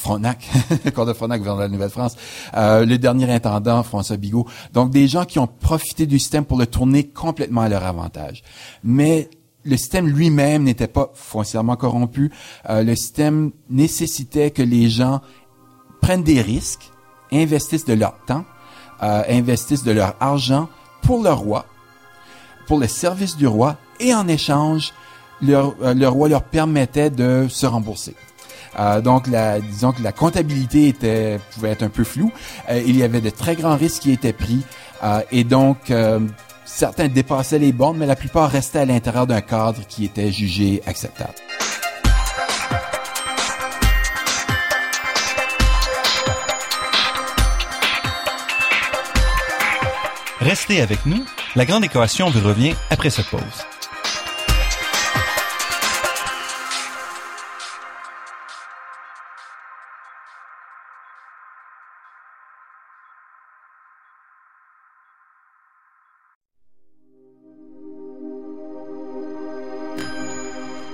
[0.00, 0.48] Frontenac,
[0.94, 2.16] corps de Frontenac, de la Nouvelle-France,
[2.56, 4.46] euh, le dernier intendant, François Bigot.
[4.72, 8.42] Donc, des gens qui ont profité du système pour le tourner complètement à leur avantage.
[8.82, 9.28] Mais
[9.64, 12.32] le système lui-même n'était pas foncièrement corrompu.
[12.68, 15.20] Euh, le système nécessitait que les gens
[16.00, 16.90] prennent des risques,
[17.30, 18.44] investissent de leur temps,
[19.02, 20.68] euh, investissent de leur argent
[21.02, 21.66] pour le roi,
[22.66, 24.94] pour le service du roi, et en échange,
[25.42, 28.14] le roi leur permettait de se rembourser.
[28.78, 32.32] Euh, donc, la, disons que la comptabilité était pouvait être un peu floue.
[32.68, 34.62] Euh, il y avait de très grands risques qui étaient pris
[35.02, 35.92] euh, et donc
[36.64, 40.82] certains dépassaient les bornes, mais la plupart restaient à l'intérieur d'un cadre qui était jugé
[40.86, 41.34] acceptable.
[50.40, 51.22] Restez avec nous,
[51.54, 53.42] la grande équation vous revient après cette pause.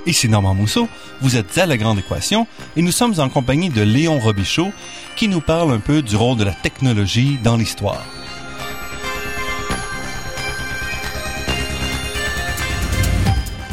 [0.06, 0.88] Ici Normand Mousseau,
[1.20, 4.70] vous êtes à La Grande Équation et nous sommes en compagnie de Léon Robichaud
[5.16, 8.04] qui nous parle un peu du rôle de la technologie dans l'histoire.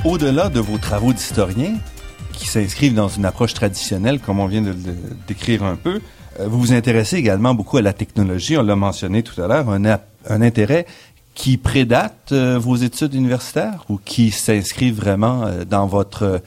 [0.03, 1.75] Au-delà de vos travaux d'historien,
[2.33, 4.95] qui s'inscrivent dans une approche traditionnelle, comme on vient de le
[5.27, 6.01] décrire un peu,
[6.39, 9.69] euh, vous vous intéressez également beaucoup à la technologie, on l'a mentionné tout à l'heure,
[9.69, 10.87] un, un intérêt
[11.35, 16.41] qui prédate euh, vos études universitaires ou qui s'inscrit vraiment euh, dans votre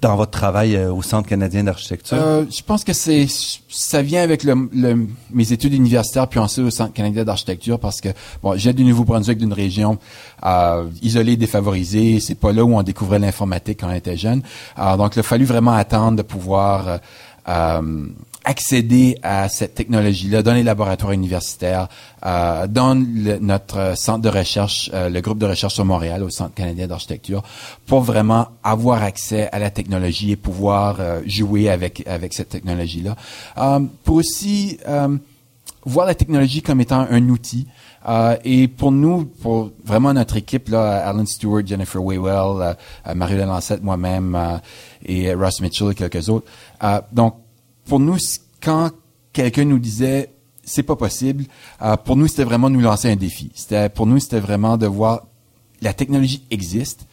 [0.00, 2.16] dans votre travail euh, au Centre canadien d'architecture?
[2.20, 3.26] Euh, je pense que c'est
[3.68, 8.00] ça vient avec le, le, mes études universitaires puis ensuite au Centre canadien d'architecture parce
[8.00, 8.08] que
[8.42, 9.98] bon, j'ai du Nouveau-Brunswick d'une région
[10.44, 12.20] euh, isolée, défavorisée.
[12.20, 14.42] C'est pas là où on découvrait l'informatique quand on était jeune.
[14.76, 17.00] Alors, donc, il a fallu vraiment attendre de pouvoir
[17.50, 18.06] euh,
[18.44, 21.88] accéder à cette technologie-là dans les laboratoires universitaires,
[22.24, 26.54] euh, dans notre centre de recherche, euh, le groupe de recherche sur Montréal, au Centre
[26.54, 27.42] canadien d'architecture,
[27.86, 33.16] pour vraiment avoir accès à la technologie et pouvoir euh, jouer avec avec cette technologie-là.
[33.58, 34.78] Euh, pour aussi
[35.84, 37.66] voir la technologie comme étant un outil.
[38.44, 42.76] et pour nous, pour vraiment notre équipe, là, Alan Stewart, Jennifer Waywell,
[43.14, 44.60] Marie-Hélène Lancette, moi-même
[45.04, 46.46] et Ross Mitchell et quelques autres.
[47.12, 47.34] Donc,
[47.84, 48.16] pour nous,
[48.62, 48.90] quand
[49.32, 50.30] quelqu'un nous disait
[50.70, 51.44] c'est pas possible,
[51.82, 53.50] euh, pour nous c'était vraiment nous lancer un défi.
[53.54, 55.26] C'était pour nous c'était vraiment de voir
[55.82, 57.06] la technologie existe.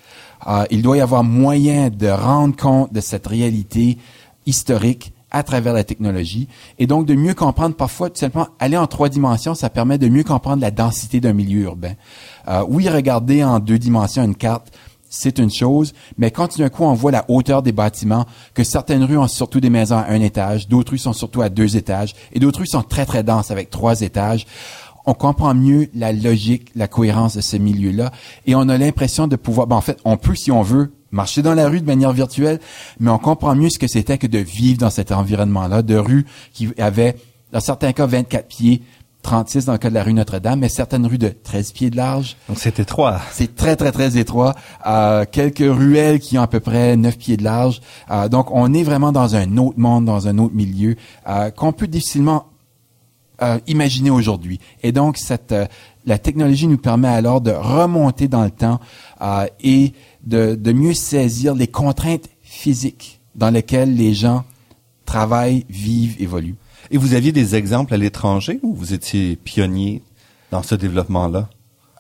[0.48, 3.98] Euh, il doit y avoir moyen de rendre compte de cette réalité
[4.46, 6.48] historique à travers la technologie
[6.80, 10.08] et donc de mieux comprendre parfois tout simplement aller en trois dimensions ça permet de
[10.08, 11.96] mieux comprendre la densité d'un milieu urbain
[12.48, 14.72] euh, oui regarder en deux dimensions une carte
[15.10, 19.04] c'est une chose, mais quand d'un coup on voit la hauteur des bâtiments, que certaines
[19.04, 22.14] rues ont surtout des maisons à un étage, d'autres rues sont surtout à deux étages,
[22.34, 24.46] et d'autres rues sont très très denses avec trois étages,
[25.06, 28.12] on comprend mieux la logique, la cohérence de ce milieu-là,
[28.46, 31.42] et on a l'impression de pouvoir, ben en fait, on peut, si on veut, marcher
[31.42, 32.60] dans la rue de manière virtuelle,
[33.00, 36.26] mais on comprend mieux ce que c'était que de vivre dans cet environnement-là, de rues
[36.54, 37.16] qui avaient,
[37.54, 38.82] dans certains cas, 24 pieds,
[39.28, 41.98] 36 dans le cas de la rue Notre-Dame, mais certaines rues de 13 pieds de
[41.98, 42.38] large.
[42.48, 43.20] Donc c'est étroit.
[43.34, 44.56] C'est très, très, très étroit.
[44.86, 47.82] Euh, quelques ruelles qui ont à peu près 9 pieds de large.
[48.10, 50.96] Euh, donc on est vraiment dans un autre monde, dans un autre milieu,
[51.28, 52.46] euh, qu'on peut difficilement
[53.42, 54.62] euh, imaginer aujourd'hui.
[54.82, 55.66] Et donc cette euh,
[56.06, 58.80] la technologie nous permet alors de remonter dans le temps
[59.22, 59.92] euh, et
[60.24, 64.46] de, de mieux saisir les contraintes physiques dans lesquelles les gens
[65.06, 66.56] travaillent, vivent, évoluent.
[66.92, 70.02] Et vous aviez des exemples à l'étranger ou vous étiez pionnier
[70.52, 71.50] dans ce développement-là?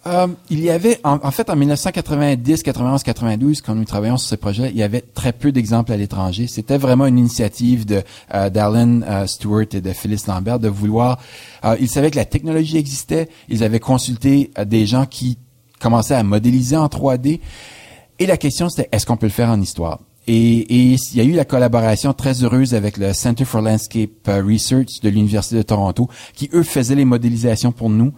[0.06, 4.36] Euh, il y avait, en, fait, en 1990, 91, 92, quand nous travaillions sur ce
[4.36, 6.48] projet, il y avait très peu d'exemples à l'étranger.
[6.48, 11.20] C'était vraiment une initiative de euh, d'Alan euh, Stewart et de Phyllis Lambert de vouloir.
[11.66, 13.28] Euh, ils savaient que la technologie existait.
[13.50, 15.38] Ils avaient consulté euh, des gens qui
[15.82, 17.42] commençaient à modéliser en 3D.
[18.20, 20.00] Et la question, c'était est-ce qu'on peut le faire en histoire?
[20.28, 24.44] Et, il y a eu la collaboration très heureuse avec le Center for Landscape euh,
[24.44, 28.14] Research de l'Université de Toronto, qui eux faisaient les modélisations pour nous.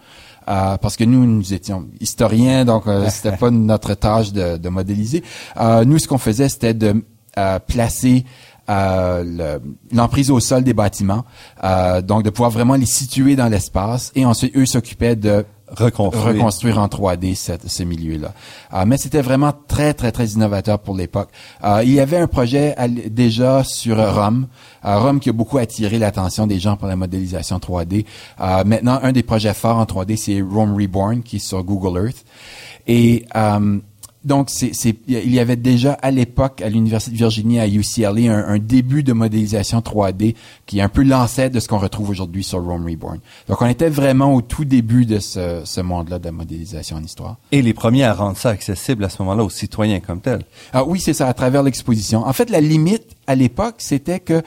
[0.48, 4.68] Euh, parce que nous, nous étions historiens, donc euh, c'était pas notre tâche de, de
[4.68, 5.22] modéliser.
[5.60, 7.04] Euh, nous, ce qu'on faisait, c'était de
[7.38, 8.24] euh, placer
[9.90, 11.24] l'emprise au sol des bâtiments,
[12.04, 15.44] donc de pouvoir vraiment les situer dans l'espace, et ensuite eux s'occupaient de
[15.76, 18.32] reconstruire, en 3D ce milieu-là.
[18.74, 21.30] Euh, mais c'était vraiment très, très, très innovateur pour l'époque.
[21.64, 22.74] Euh, il y avait un projet
[23.08, 24.46] déjà sur Rome,
[24.84, 28.04] euh, Rome qui a beaucoup attiré l'attention des gens pour la modélisation 3D.
[28.64, 32.24] maintenant, un des projets forts en 3D, c'est Rome Reborn, qui est sur Google Earth.
[32.86, 33.24] Et
[34.22, 34.72] donc, c'est,
[35.08, 39.14] il y avait déjà à l'époque à l'Université de Virginie à UCLA un, début de
[39.14, 40.34] modélisation 3D
[40.66, 43.18] qui est un peu l'ancêtre de ce qu'on retrouve aujourd'hui sur Rome Reborn.
[43.48, 47.38] Donc, on était vraiment au tout début de ce, ce monde-là de modélisation en histoire.
[47.50, 50.44] Et les premiers à rendre ça accessible à ce moment-là aux citoyens comme tel.
[50.74, 52.26] Ah oui, c'est ça, à travers l'exposition.
[52.26, 54.42] En fait, la limite à l'époque, c'était que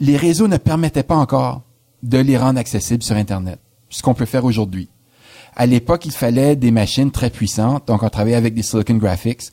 [0.00, 1.62] les réseaux ne permettaient pas encore
[2.02, 4.90] de les rendre accessibles sur Internet, ce qu'on peut faire aujourd'hui.
[5.56, 9.50] À l'époque, il fallait des machines très puissantes, donc on travaillait avec des Silicon Graphics,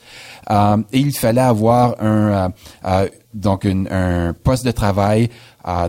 [0.50, 2.50] euh, et il fallait avoir un euh,
[2.86, 5.30] euh, donc un poste de travail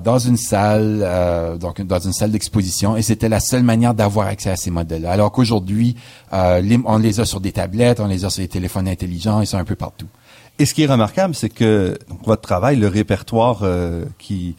[0.03, 4.51] dans une salle, donc dans une salle d'exposition, et c'était la seule manière d'avoir accès
[4.51, 5.13] à ces modèles-là.
[5.13, 5.97] Alors qu'aujourd'hui,
[6.33, 9.57] on les a sur des tablettes, on les a sur des téléphones intelligents, ils sont
[9.57, 10.09] un peu partout.
[10.59, 13.65] Et ce qui est remarquable, c'est que votre travail, le répertoire
[14.19, 14.57] qui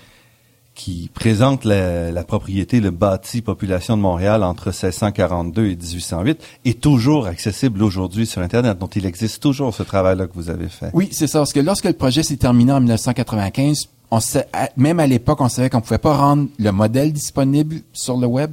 [0.79, 7.27] qui présente la, propriété, le bâti population de Montréal entre 1642 et 1808 est toujours
[7.27, 8.79] accessible aujourd'hui sur Internet.
[8.79, 10.89] Donc, il existe toujours ce travail-là que vous avez fait.
[10.93, 11.39] Oui, c'est ça.
[11.39, 15.49] Parce que lorsque le projet s'est terminé en 1995, on sait, même à l'époque, on
[15.49, 18.51] savait qu'on pouvait pas rendre le modèle disponible sur le web,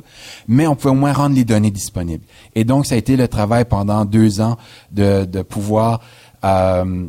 [0.49, 2.25] mais on pouvait au moins rendre les données disponibles.
[2.57, 4.57] Et donc, ça a été le travail pendant deux ans
[4.91, 6.01] de, de pouvoir
[6.45, 7.07] euh,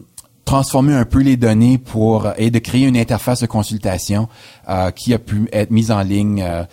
[0.47, 4.29] transformer un peu les données pour et de créer une interface de consultation
[4.69, 6.63] euh, qui a pu être mise en ligne euh,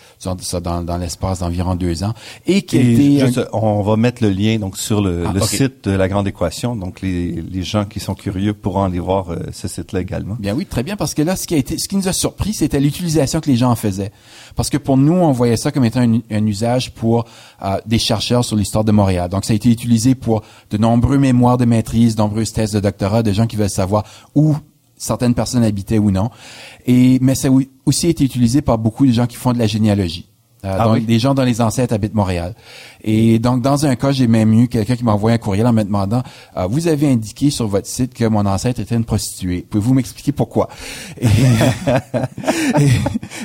[0.60, 2.12] dans, dans l'espace d'environ deux ans
[2.46, 6.08] et qui était on va mettre le lien donc sur le, ah, site de la
[6.08, 6.76] grande équation.
[6.76, 10.36] Donc les, les gens qui sont curieux pourront aller voir euh, ce site-là également.
[10.38, 12.12] Bien oui, très bien parce que là ce qui a été ce qui nous a
[12.12, 14.12] surpris c'était l'utilisation que les gens en faisaient.
[14.56, 17.24] Parce que pour nous on voyait ça comme étant un, un usage pour
[17.62, 19.28] euh, des chercheurs sur l'histoire de Montréal.
[19.28, 22.80] Donc ça a été utilisé pour de nombreux mémoires de maîtrise, de nombreuses thèses de
[22.80, 24.04] doctorat de gens qui veulent savoir
[24.34, 24.56] où
[25.04, 26.30] certaines personnes habitaient ou non.
[26.86, 27.50] Et mais ça a
[27.86, 30.28] aussi été utilisé par beaucoup de gens qui font de la généalogie.
[30.64, 32.54] Euh, ah donc, Des gens dans les ancêtres habitent Montréal.
[33.02, 35.72] Et donc, dans un cas, j'ai même eu quelqu'un qui m'a envoyé un courriel en
[35.72, 36.22] me demandant
[36.56, 39.66] euh, Vous avez indiqué sur votre site que mon ancêtre était une prostituée.
[39.68, 40.68] Pouvez-vous m'expliquer pourquoi?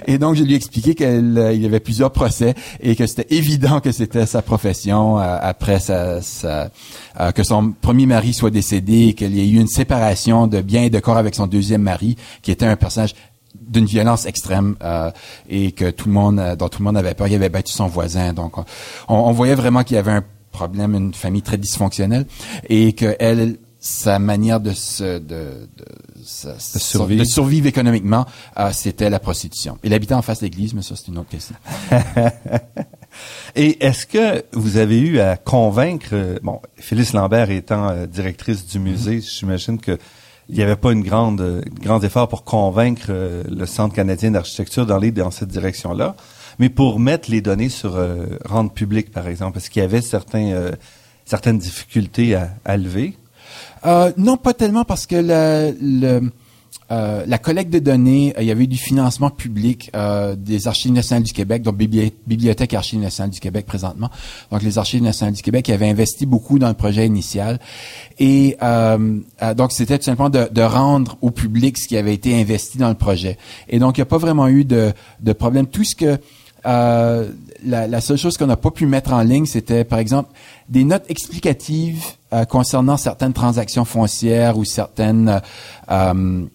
[0.08, 3.36] Et, donc, je lui ai expliqué qu'il euh, y avait plusieurs procès et que c'était
[3.36, 6.20] évident que c'était sa profession après sa,
[7.36, 10.84] que son premier mari soit décédé et qu'il y ait eu une séparation de biens
[10.84, 13.14] et de corps avec son deuxième mari, qui était un personnage
[13.62, 15.12] d'une violence extrême euh,
[15.48, 17.28] et que tout le monde euh, dont tout le monde avait peur.
[17.28, 18.66] Il avait battu son voisin, donc on,
[19.08, 22.26] on voyait vraiment qu'il y avait un problème, une famille très dysfonctionnelle
[22.68, 25.86] et que elle sa manière de se de, de,
[26.58, 27.24] survivre.
[27.24, 27.68] de survivre.
[27.68, 28.26] économiquement,
[28.58, 29.78] euh, c'était la prostitution.
[29.84, 31.56] Il habitait en face de l'église, mais ça c'est une autre question.
[33.56, 39.22] Et est-ce que vous avez eu à convaincre, bon, Phyllis Lambert étant directrice du musée,
[39.22, 39.98] j'imagine que
[40.50, 44.86] il n'y avait pas une grande, grand effort pour convaincre euh, le Centre canadien d'architecture
[44.86, 46.16] d'aller dans cette direction-là,
[46.58, 50.02] mais pour mettre les données sur euh, rendre public, par exemple, parce qu'il y avait
[50.02, 50.72] certains, euh,
[51.26, 53.16] certaines difficultés à, à lever?
[53.86, 56.32] Euh, non, pas tellement, parce que le, le
[56.92, 60.68] euh, la collecte de données, euh, il y avait eu du financement public euh, des
[60.68, 64.10] Archives nationales du Québec, donc Bibliothèque et Archives nationales du Québec présentement.
[64.52, 67.60] Donc les Archives nationales du Québec avaient investi beaucoup dans le projet initial.
[68.18, 68.58] Et
[69.56, 72.96] donc c'était tout simplement de, rendre au public ce qui avait été investi dans le
[72.96, 73.38] projet.
[73.70, 75.68] Et donc il n'y a pas vraiment eu de, de problème.
[75.68, 76.20] Tout ce que
[76.66, 80.32] la, la, seule chose qu'on n'a pas pu mettre en ligne, c'était par exemple
[80.68, 82.04] des notes explicatives
[82.50, 85.40] concernant certaines transactions foncières ou certaines euh,
[85.92, 86.46] euh,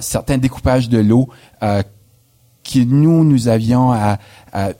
[0.00, 1.28] certains découpages de l'eau
[1.62, 1.82] euh,
[2.64, 4.18] que nous nous avions à,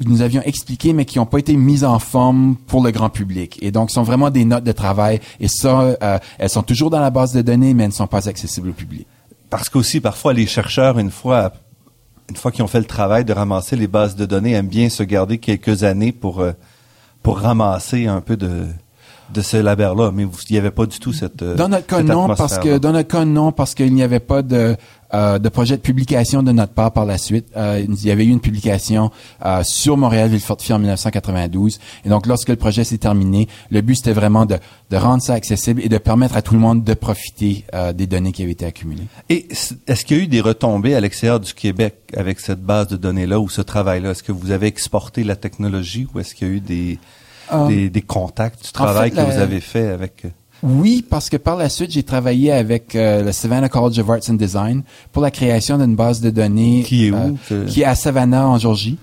[0.01, 3.59] nous avions expliqué mais qui n'ont pas été mis en forme pour le grand public.
[3.61, 5.21] Et donc sont vraiment des notes de travail.
[5.41, 5.97] Et ça
[6.39, 8.73] elles sont toujours dans la base de données mais elles ne sont pas accessibles au
[8.73, 9.07] public.
[9.51, 11.53] Parce qu'aussi parfois les chercheurs une fois
[12.31, 14.89] une fois qu'ils ont fait le travail de ramasser les bases de données aiment bien
[14.89, 16.43] se garder quelques années pour
[17.23, 18.67] pour ramasser un peu de
[19.33, 22.03] de ce labeur-là, mais il n'y avait pas du tout cette euh, Dans notre cas,
[22.03, 24.77] non, parce que dans notre cas, non, parce qu'il n'y avait pas de
[25.15, 27.47] euh, de projet de publication de notre part par la suite.
[27.57, 29.13] Euh, il y avait eu une publication
[29.45, 31.79] euh, sur Montréal Villefortifié en 1992.
[32.05, 34.57] Et donc, lorsque le projet s'est terminé, le but c'était vraiment de,
[34.91, 38.09] de rendre ça accessible et de permettre à tout le monde de profiter euh, des
[38.09, 39.07] données qui avaient été accumulées.
[39.29, 39.47] Et
[39.87, 42.97] est-ce qu'il y a eu des retombées à l'extérieur du Québec avec cette base de
[42.97, 44.11] données-là ou ce travail-là?
[44.11, 46.99] Est-ce que vous avez exporté la technologie ou est-ce qu'il y a eu des
[47.53, 50.25] euh, des, contacts, du travail que vous avez fait avec...
[50.25, 50.29] Euh,
[50.63, 54.31] oui, parce que par la suite, j'ai travaillé avec euh, le Savannah College of Arts
[54.31, 57.95] and Design pour la création d'une base de données qui est où Qui est à
[57.95, 58.97] Savannah en Georgie.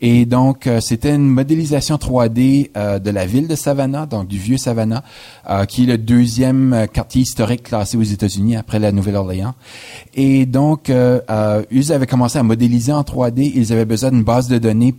[0.00, 5.04] Et donc, c'était une modélisation 3D de la ville de Savannah, donc du vieux Savannah,
[5.68, 9.54] qui est le deuxième quartier historique classé aux États-Unis après la Nouvelle-Orléans.
[10.14, 10.90] Et donc,
[11.70, 13.52] ils avaient commencé à modéliser en 3D.
[13.54, 14.94] Ils avaient besoin d'une base de données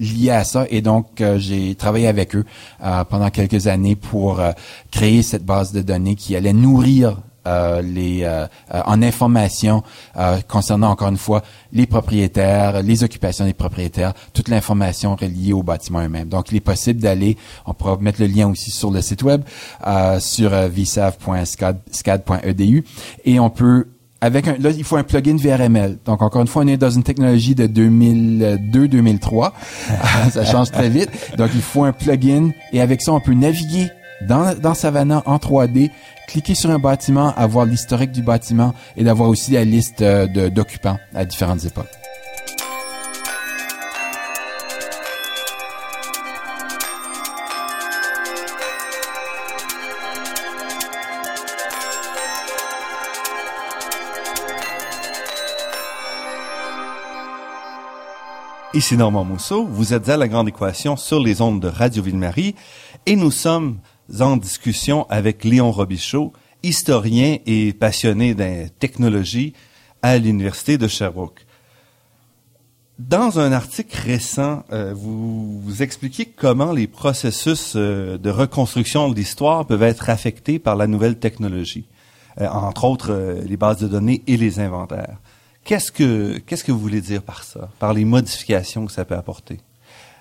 [0.00, 2.44] lié à ça et donc euh, j'ai travaillé avec eux
[2.82, 4.52] euh, pendant quelques années pour euh,
[4.90, 7.18] créer cette base de données qui allait nourrir
[7.82, 8.24] les
[8.70, 9.82] en information
[10.46, 16.04] concernant encore une fois les propriétaires, les occupations des propriétaires, toute l'information reliée au bâtiment
[16.04, 16.28] eux-mêmes.
[16.28, 19.42] Donc il est possible d'aller, on pourra mettre le lien aussi sur le site web
[20.20, 21.24] sur vsav.scad.edu
[23.24, 23.88] et on peut
[24.22, 25.98] avec un, là, il faut un plugin VRML.
[26.06, 29.50] Donc, encore une fois, on est dans une technologie de 2002-2003.
[30.30, 31.10] ça change très vite.
[31.36, 32.50] Donc, il faut un plugin.
[32.72, 33.88] Et avec ça, on peut naviguer
[34.28, 35.90] dans, dans Savannah en 3D,
[36.28, 40.98] cliquer sur un bâtiment, avoir l'historique du bâtiment et d'avoir aussi la liste euh, d'occupants
[41.14, 42.01] à différentes époques.
[58.74, 62.54] Ici Normand Mousseau, vous êtes à La Grande Équation sur les ondes de Radio Ville-Marie
[63.04, 63.80] et nous sommes
[64.18, 69.52] en discussion avec Léon Robichaud, historien et passionné de technologie
[70.00, 71.44] à l'Université de Sherbrooke.
[72.98, 79.66] Dans un article récent, euh, vous, expliquez comment les processus euh, de reconstruction de l'histoire
[79.66, 81.84] peuvent être affectés par la nouvelle technologie.
[82.40, 85.18] euh, entre autres les bases de données et les inventaires.
[85.64, 89.14] Qu'est-ce que qu'est-ce que vous voulez dire par ça, par les modifications que ça peut
[89.16, 89.60] apporter?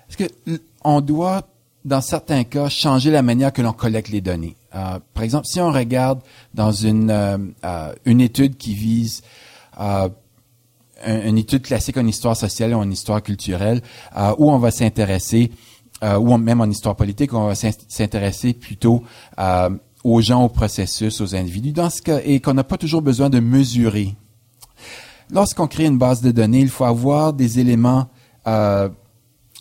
[0.08, 1.48] Parce que on doit,
[1.84, 4.56] dans certains cas, changer la manière que l'on collecte les données?
[4.76, 6.22] Euh, par exemple, si on regarde
[6.54, 7.54] dans une
[8.06, 9.24] une étude qui vise
[11.06, 13.82] une étude classique en histoire sociale ou en histoire culturelle,
[14.38, 15.52] où on va s'intéresser,
[16.04, 19.04] ou même en histoire politique, où on va s'intéresser plutôt
[20.04, 23.30] aux gens, au processus, aux individus, dans ce cas, et qu'on n'a pas toujours besoin
[23.30, 24.16] de mesurer.
[25.32, 28.08] Lorsqu'on crée une base de données, il faut avoir des éléments,
[28.48, 28.90] euh,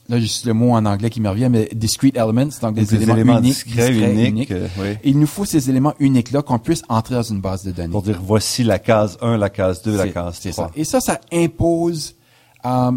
[0.08, 3.38] là, juste le mot en anglais qui me revient, mais discrete elements, donc des, éléments,
[3.38, 4.50] uniques, uniques.
[4.50, 7.92] Euh, Il nous faut ces éléments uniques-là qu'on puisse entrer dans une base de données.
[7.92, 10.52] Pour dire, voici la case 1, la case 2, la case 3.
[10.52, 10.70] Ça.
[10.74, 12.16] Et ça, ça impose
[12.64, 12.92] euh,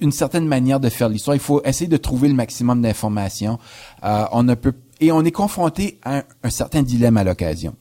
[0.00, 1.34] une certaine manière de faire l'histoire.
[1.34, 3.58] Il faut essayer de trouver le maximum d'informations.
[4.04, 7.74] Euh, on ne peut et on est confronté à un, certain dilemme à l'occasion.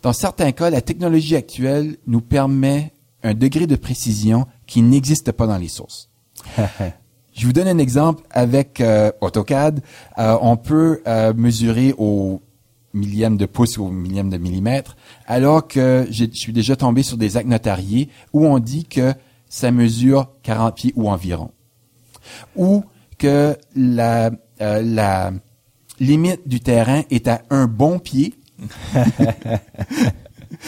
[0.00, 2.91] Dans certains cas, la technologie actuelle nous permet
[3.22, 6.10] un degré de précision qui n'existe pas dans les sources.
[7.34, 9.82] Je vous donne un exemple avec euh, AutoCAD.
[10.18, 12.42] Euh, on peut euh, mesurer au
[12.92, 14.96] millième de pouce ou au millième de millimètre,
[15.26, 19.14] alors que je suis déjà tombé sur des actes notariés où on dit que
[19.48, 21.52] ça mesure 40 pieds ou environ.
[22.54, 22.84] Ou
[23.16, 25.32] que la, la
[26.00, 28.34] limite du terrain est à un bon pied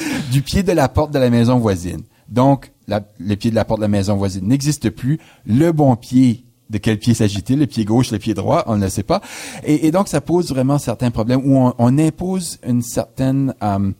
[0.30, 2.02] du pied de la porte de la maison voisine.
[2.29, 5.18] Donc, le pied de la porte de la maison voisine n'existe plus.
[5.47, 7.59] Le bon pied, de quel pied s'agit-il?
[7.59, 8.64] Le pied gauche, le pied droit?
[8.66, 9.20] On ne le sait pas.
[9.64, 13.93] Et, donc, ça pose vraiment certains problèmes où on, impose une certaine, euh,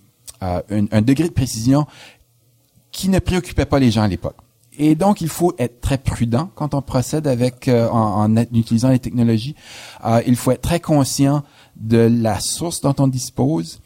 [0.43, 1.87] euh, un degré de précision
[2.91, 4.37] qui ne préoccupait pas les gens à l'époque.
[4.79, 8.99] Et donc, il faut être très prudent quand on procède avec euh, en, utilisant les
[8.99, 9.55] technologies.
[10.05, 11.45] Euh, il faut être très conscient
[11.77, 13.81] de la source dont on dispose.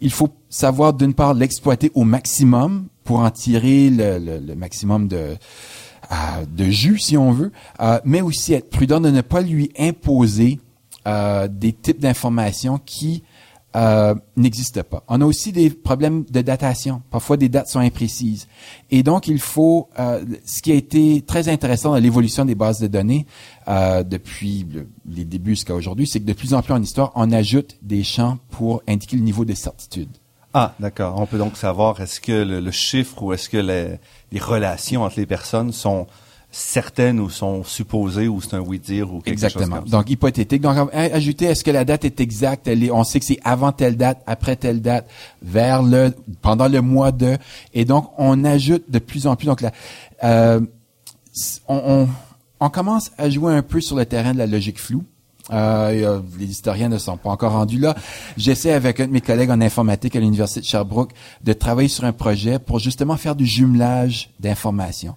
[0.00, 5.36] Il faut savoir d'une part l'exploiter au maximum pour en tirer le, maximum de
[6.12, 7.50] euh, jus, si on veut,
[8.04, 10.60] mais aussi être prudent de ne pas lui imposer
[11.06, 13.24] des types d'informations qui
[13.76, 15.04] euh, n'existe pas.
[15.06, 17.02] On a aussi des problèmes de datation.
[17.10, 18.48] Parfois, des dates sont imprécises.
[18.90, 22.80] Et donc, il faut, euh, ce qui a été très intéressant dans l'évolution des bases
[22.80, 23.26] de données
[23.68, 24.66] euh, depuis
[25.08, 28.02] les débuts jusqu'à aujourd'hui, c'est que de plus en plus en histoire, on ajoute des
[28.02, 30.10] champs pour indiquer le niveau de certitude.
[30.52, 31.14] Ah, d'accord.
[31.18, 33.98] On peut donc savoir est-ce que le, chiffre ou est-ce que les,
[34.32, 36.06] les relations entre les personnes sont
[36.50, 39.64] certaines ou sont supposées ou c'est un oui-dire ou quelque Exactement.
[39.64, 39.96] chose comme ça?
[39.96, 40.60] Donc, hypothétique.
[40.60, 42.66] Donc, ajouter, est-ce que la date est exacte?
[42.66, 45.08] Elle est, on sait que c'est avant telle date, après telle date,
[45.42, 47.36] vers le, pendant le mois de.
[47.72, 49.46] Et donc, on ajoute de plus en plus.
[49.46, 49.70] Donc, là,
[50.24, 50.60] euh,
[51.68, 52.08] on, on,
[52.58, 55.04] on commence à jouer un peu sur le terrain de la logique floue.
[55.52, 57.94] Euh, les historiens ne sont pas encore rendus là.
[58.36, 62.04] J'essaie avec un de mes collègues en informatique à l'université de Sherbrooke de travailler sur
[62.04, 65.14] un projet pour justement faire du jumelage d'informations.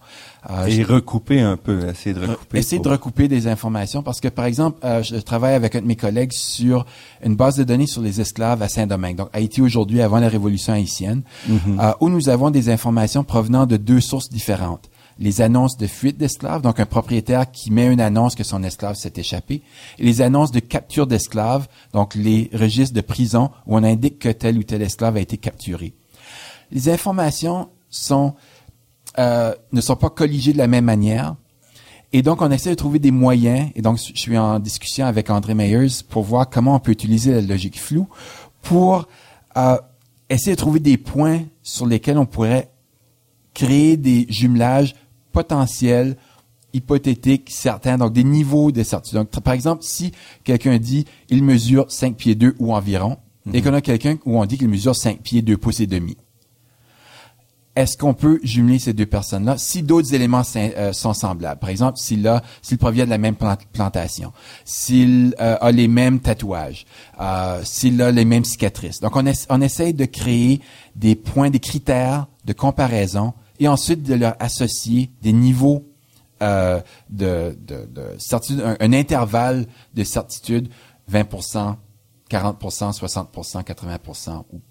[0.49, 2.57] Euh, Et recouper un peu, essayer de recouper.
[2.57, 5.85] Essayer de recouper des informations parce que par exemple, euh, je travaille avec un de
[5.85, 6.85] mes collègues sur
[7.23, 10.73] une base de données sur les esclaves à Saint-Domingue, donc Haïti aujourd'hui avant la révolution
[10.73, 11.79] haïtienne, mm-hmm.
[11.79, 16.17] euh, où nous avons des informations provenant de deux sources différentes les annonces de fuite
[16.17, 19.61] d'esclaves, donc un propriétaire qui met une annonce que son esclave s'est échappé,
[19.99, 24.29] et les annonces de capture d'esclaves, donc les registres de prison où on indique que
[24.29, 25.93] tel ou tel esclave a été capturé.
[26.71, 27.69] Les informations
[29.19, 31.35] euh, ne sont pas colligées de la même manière.
[32.15, 35.29] Et donc, on essaie de trouver des moyens, et donc je suis en discussion avec
[35.29, 38.07] André Meyers pour voir comment on peut utiliser la logique floue
[38.61, 39.07] pour
[39.57, 39.77] euh,
[40.29, 42.71] essayer de trouver des points sur lesquels on pourrait
[43.53, 44.95] créer des jumelages
[45.33, 46.15] potentiels,
[46.73, 49.19] hypothétiques, certains, donc des niveaux de certitude.
[49.19, 50.11] Donc, par exemple, si
[50.43, 53.17] quelqu'un dit il mesure 5 pieds 2 ou environ,
[53.51, 53.63] et mhm.
[53.63, 56.15] qu'on a quelqu'un où on dit qu'il mesure 5 pieds 2 pouces et demi,
[57.75, 61.59] est-ce qu'on peut jumeler ces deux personnes-là si d'autres éléments euh, sont semblables?
[61.59, 64.31] Par exemple, s'il a, s'il provient de la même plantation,
[64.63, 66.85] s'il euh, a les mêmes tatouages,
[67.19, 68.99] euh, s'il a les mêmes cicatrices.
[68.99, 70.61] Donc, on, on essaye de créer
[70.95, 75.85] des points, des critères de comparaison et ensuite de leur associer des niveaux
[76.41, 80.69] euh, de, de, de, certitude, un, intervalle de certitude,
[81.11, 81.75] 20%
[82.29, 84.61] 40% 60% 80% ou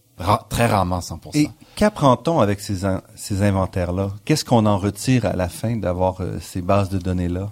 [0.49, 4.11] très rarement 100% Et qu'apprend-on avec ces, ces inventaires-là?
[4.25, 7.51] Qu'est-ce qu'on en retire à la fin d'avoir euh, ces bases de données-là?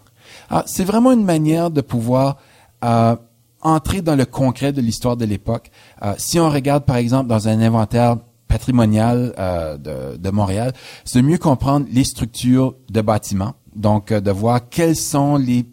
[0.50, 2.36] Ah, c'est vraiment une manière de pouvoir
[2.84, 3.16] euh,
[3.62, 5.70] entrer dans le concret de l'histoire de l'époque.
[6.02, 8.16] Euh, si on regarde, par exemple, dans un inventaire
[8.50, 10.72] patrimonial euh, de, Montréal,
[11.04, 13.54] c'est de mieux comprendre les structures de bâtiments.
[13.76, 15.64] Donc, euh, de voir quelles sont les,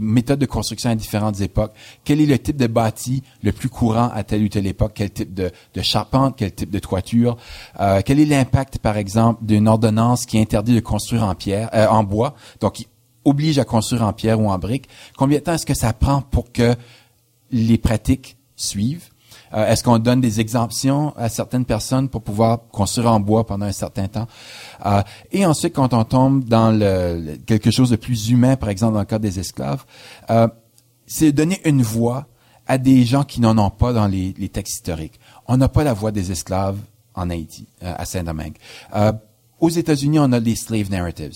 [0.00, 1.72] méthodes de construction à différentes époques,
[2.04, 5.10] quel est le type de bâti le plus courant à telle ou telle époque, quel
[5.10, 7.38] type de, charpente, quel type de toiture,
[7.80, 12.04] euh, quel est l'impact, par exemple, d'une ordonnance qui interdit de construire en pierre, en
[12.04, 12.86] bois, donc qui
[13.24, 14.88] oblige à construire en pierre ou en brique.
[15.16, 16.74] Combien de temps est-ce que ça prend pour que
[17.50, 19.08] les pratiques suivent?
[19.54, 23.66] Euh, Est-ce qu'on donne des exemptions à certaines personnes pour pouvoir construire en bois pendant
[23.66, 24.26] un certain temps?
[24.84, 26.78] Euh, et ensuite, quand on tombe dans
[27.46, 29.84] quelque chose de plus humain, par exemple dans le cas des esclaves,
[30.30, 30.48] euh,
[31.06, 32.26] c'est donner une voix
[32.66, 35.20] à des gens qui n'en ont pas dans les, les textes historiques.
[35.46, 36.78] On n'a pas la voix des esclaves
[37.14, 38.56] en Haïti, euh, à Saint-Domingue.
[38.94, 39.12] Euh,
[39.60, 41.32] aux États-Unis, on a les slave narratives,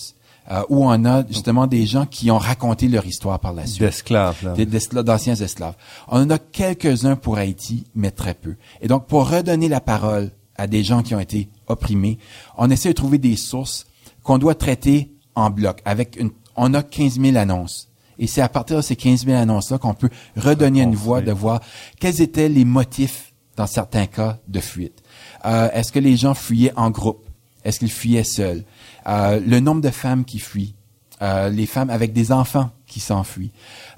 [0.49, 3.81] euh, où on a justement des gens qui ont raconté leur histoire par la suite
[3.81, 5.75] D'esclaves, d'anciens esclaves.
[6.07, 8.55] On en a quelques-uns pour Haïti, mais très peu.
[8.81, 12.17] Et donc, pour redonner la parole à des gens qui ont été opprimés,
[12.57, 13.85] on essaie de trouver des sources
[14.23, 15.81] qu'on doit traiter en bloc.
[15.85, 17.89] Avec une, on a 15 000 annonces.
[18.19, 21.31] Et c'est à partir de ces 15 000 annonces-là qu'on peut redonner une voix, de
[21.31, 21.61] voir
[21.99, 25.01] quels étaient les motifs, dans certains cas, de fuite.
[25.45, 27.25] Euh, Est-ce que les gens fuyaient en groupe?
[27.63, 28.63] Est-ce qu'ils fuyaient seuls?
[29.07, 30.75] Euh, le nombre de femmes qui fuient
[31.21, 33.51] euh, les femmes avec des enfants qui s'enfuient.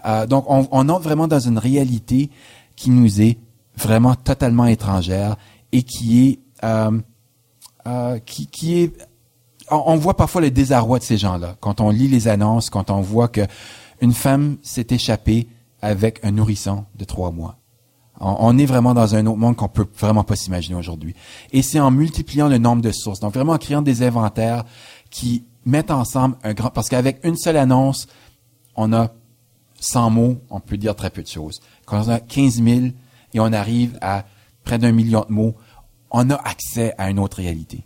[0.06, 2.30] Euh, donc, on, on entre vraiment dans une réalité
[2.76, 3.38] qui nous est
[3.78, 5.38] vraiment totalement étrangère
[5.72, 6.99] et qui est, euh,
[7.88, 8.93] euh, qui, qui est,
[9.72, 13.01] on, voit parfois le désarroi de ces gens-là quand on lit les annonces, quand on
[13.01, 13.41] voit que
[14.01, 15.47] une femme s'est échappée
[15.82, 17.58] avec un nourrisson de trois mois.
[18.20, 21.16] On, on est vraiment dans un autre monde qu'on peut vraiment pas s'imaginer aujourd'hui.
[21.51, 24.66] Et c'est en multipliant le nombre de sources, donc vraiment en créant des inventaires
[25.14, 26.72] qui mettent ensemble un grand...
[26.72, 28.07] Parce qu'avec une seule annonce,
[28.76, 29.11] on a
[29.80, 31.61] 100 mots, on peut dire très peu de choses.
[31.86, 32.80] Quand on a 15 000
[33.36, 34.26] et on arrive à
[34.64, 35.53] près d'un million de mots,
[36.09, 37.84] on a accès à une autre réalité.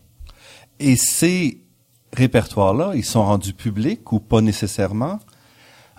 [0.79, 1.59] Et ces
[2.13, 5.19] répertoires-là, ils sont rendus publics ou pas nécessairement?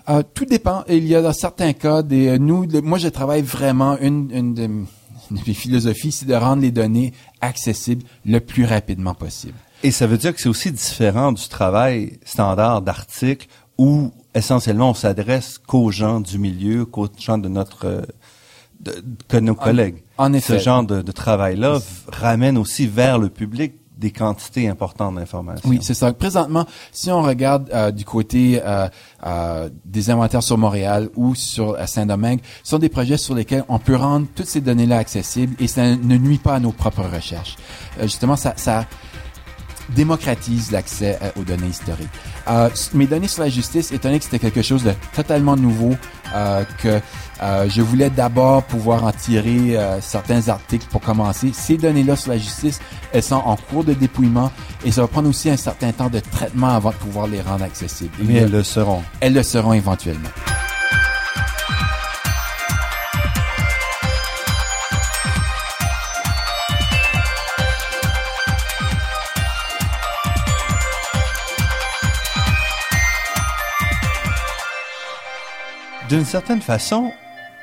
[0.09, 0.83] Euh, tout dépend.
[0.89, 2.63] Il y a dans certains cas des euh, nous.
[2.65, 4.87] le- moi, je travaille vraiment une, une de m-
[5.31, 9.53] de mes philosophies, c'est de rendre les données accessibles le plus rapidement possible.
[9.83, 14.93] Et ça veut dire que c'est aussi différent du travail standard d'article où essentiellement on
[14.93, 18.01] s'adresse qu'aux gens du milieu, qu'aux gens de notre euh,
[18.81, 20.03] de- que nos collègues.
[20.17, 20.57] en effet.
[20.57, 21.79] Ce genre de, de travail-là
[22.11, 25.69] ramène aussi vers le public des quantités importantes d'informations.
[25.69, 26.13] Oui, c'est ça.
[26.13, 28.87] Présentement, si on regarde euh, du côté euh,
[29.25, 33.65] euh, des inventaires sur Montréal ou sur à Saint-Domingue, ce sont des projets sur lesquels
[33.67, 37.03] on peut rendre toutes ces données-là accessibles et ça ne nuit pas à nos propres
[37.13, 37.57] recherches.
[37.99, 38.85] Euh, justement, ça, ça
[39.95, 42.09] démocratise l'accès euh, aux données historiques.
[42.47, 45.95] Euh, mes données sur la justice, étant donné que c'était quelque chose de totalement nouveau,
[46.35, 46.99] euh, que
[47.41, 51.51] euh, je voulais d'abord pouvoir en tirer euh, certains articles pour commencer.
[51.53, 52.79] Ces données-là sur la justice,
[53.13, 54.51] elles sont en cours de dépouillement
[54.85, 57.63] et ça va prendre aussi un certain temps de traitement avant de pouvoir les rendre
[57.63, 58.13] accessibles.
[58.23, 59.01] Mais elles le seront.
[59.21, 60.29] elles le seront éventuellement.
[76.09, 77.11] D'une certaine façon,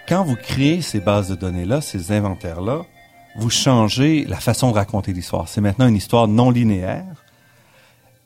[0.08, 2.86] quand vous créez ces bases de données-là, ces inventaires-là,
[3.34, 5.48] vous changez la façon de raconter l'histoire.
[5.48, 7.24] C'est maintenant une histoire non linéaire.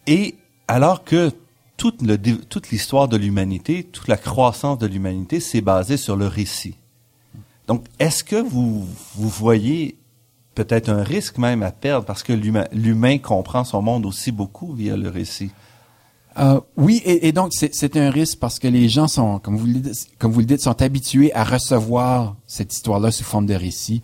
[0.06, 0.36] Et
[0.68, 1.32] alors que
[1.78, 2.02] toute,
[2.70, 6.76] l'histoire de l'humanité, toute la croissance de l'humanité, c'est basé sur le récit.
[7.66, 9.96] Donc, est-ce que vous, voyez
[10.54, 14.98] peut-être un risque même à perdre parce que l'humain comprend son monde aussi beaucoup via
[14.98, 15.50] le récit?
[16.38, 19.66] Euh, oui, et, et donc c'est un risque parce que les gens sont, comme vous
[19.66, 23.54] le dites, comme vous le dites, sont habitués à recevoir cette histoire-là sous forme de
[23.54, 24.00] récit.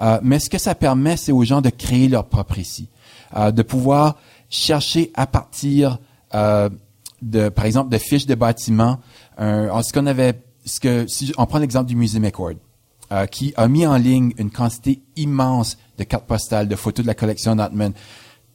[0.00, 2.88] Euh, mais ce que ça permet, c'est aux gens de créer leur propre récit,
[3.36, 4.16] euh, de pouvoir
[4.48, 5.98] chercher à partir
[6.34, 6.70] euh,
[7.20, 8.98] de, par exemple, de fiches de bâtiments.
[9.36, 12.54] Un, ce qu'on avait, ce que, si on prend l'exemple du musée McCord,
[13.12, 17.08] euh, qui a mis en ligne une quantité immense de cartes postales, de photos de
[17.08, 17.92] la collection Notman,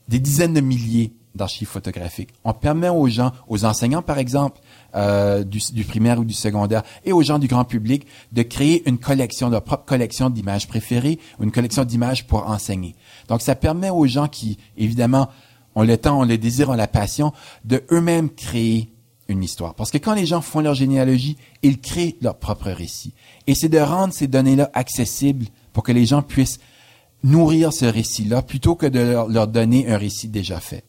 [0.09, 2.29] des dizaines de milliers d'archives photographiques.
[2.43, 4.59] On permet aux gens, aux enseignants par exemple,
[4.95, 8.97] euh, du, primaire ou du secondaire, et aux gens du grand public, de créer une
[8.97, 12.95] collection, leur propre collection d'images préférées, une collection d'images pour enseigner.
[13.27, 15.29] Donc ça permet aux gens qui, évidemment,
[15.75, 17.31] ont le temps, ont le désir, ont la passion,
[17.63, 18.91] de eux-mêmes créer
[19.27, 19.73] une histoire.
[19.75, 23.13] Parce que quand les gens font leur généalogie, ils créent leur propre récit.
[23.47, 26.59] Et c'est de rendre ces données-là accessibles pour que les gens puissent
[27.23, 30.83] nourrir ce récit-là plutôt que de leur donner un récit déjà fait.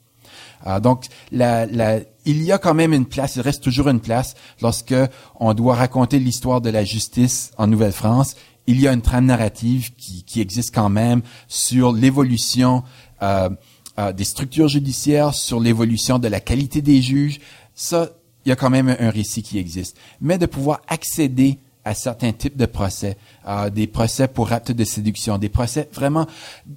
[0.66, 4.00] Euh, donc, la, la, il y a quand même une place, il reste toujours une
[4.00, 4.94] place lorsque
[5.40, 8.36] on doit raconter l'histoire de la justice en Nouvelle-France.
[8.66, 12.84] Il y a une trame narrative qui, qui existe quand même sur l'évolution
[13.22, 13.50] euh,
[13.98, 17.40] euh, des structures judiciaires, sur l'évolution de la qualité des juges.
[17.74, 18.10] Ça,
[18.44, 19.96] il y a quand même un récit qui existe.
[20.20, 23.16] Mais de pouvoir accéder à certains types de procès,
[23.48, 26.26] euh, des procès pour actes de séduction, des procès vraiment,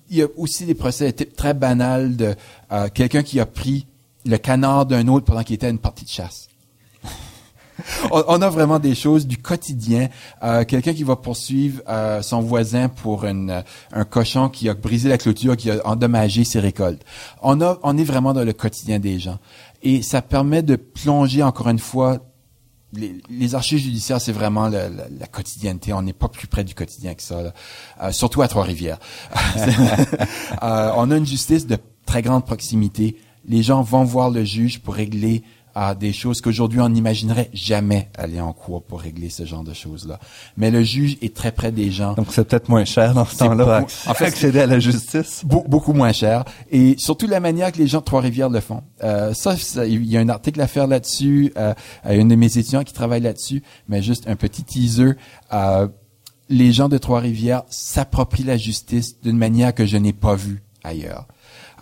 [0.10, 2.36] il y a aussi des procès de type très banal de
[2.72, 3.86] euh, quelqu'un qui a pris
[4.26, 6.48] le canard d'un autre pendant qu'il était à une partie de chasse.
[8.12, 10.10] on, on a vraiment des choses du quotidien.
[10.44, 11.82] Euh, quelqu'un qui va poursuivre
[12.22, 16.60] son voisin pour une, un cochon qui a brisé la clôture, qui a endommagé ses
[16.60, 17.04] récoltes.
[17.44, 19.38] On a, on est vraiment dans le quotidien des gens.
[19.84, 22.20] Et ça permet de plonger encore une fois
[22.96, 25.94] les, les, archives judiciaires, c'est vraiment la, la, la quotidienneté.
[25.94, 27.54] On n'est pas plus près du quotidien que ça,
[28.02, 29.00] euh, surtout à Trois-Rivières.
[30.64, 33.18] euh, on a une justice de très grande proximité.
[33.48, 35.44] Les gens vont voir le juge pour régler
[35.76, 39.74] à des choses qu'aujourd'hui on n'imaginerait jamais aller en cours pour régler ce genre de
[39.74, 40.20] choses-là.
[40.58, 42.14] Mais le juge est très près des gens.
[42.14, 45.44] Donc c'est peut-être moins cher dans ce temps-là en fait, accéder à la justice?
[45.46, 46.46] beaucoup moins cher.
[46.72, 48.84] Et surtout la manière que les gens de Trois-Rivières le font.
[49.04, 49.56] Euh, ça,
[49.86, 51.52] il y a un article à faire là-dessus.
[51.58, 51.74] Euh,
[52.10, 53.62] une de mes étudiants qui travaille là-dessus.
[53.90, 55.14] Mais juste un petit teaser.
[55.54, 55.88] Euh,
[56.50, 61.28] les gens de Trois-Rivières s'approprient la justice d'une manière que je n'ai pas vue ailleurs.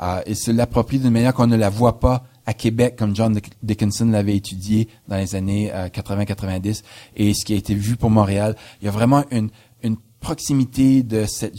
[0.01, 3.39] Euh, et se l'approprient d'une manière qu'on ne la voit pas à Québec, comme John
[3.61, 6.83] Dickinson l'avait étudié dans les années euh, 80-90,
[7.15, 9.49] et ce qui a été vu pour Montréal, il y a vraiment une,
[9.81, 11.53] une proximité de cette...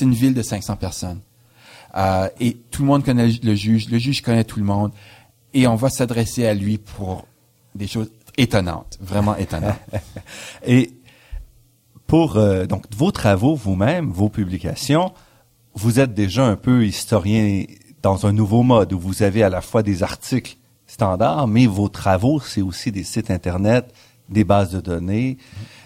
[0.00, 1.20] Une ville de 500 personnes.
[1.96, 4.92] Euh, et tout le monde connaît le juge, le juge connaît tout le monde,
[5.52, 7.26] et on va s'adresser à lui pour
[7.74, 9.78] des choses étonnantes, vraiment étonnantes.
[10.66, 10.92] et
[12.06, 15.12] pour euh, donc vos travaux vous-même, vos publications,
[15.74, 17.64] vous êtes déjà un peu historien
[18.02, 21.88] dans un nouveau mode où vous avez à la fois des articles standards, mais vos
[21.88, 23.92] travaux, c'est aussi des sites Internet,
[24.28, 25.38] des bases de données.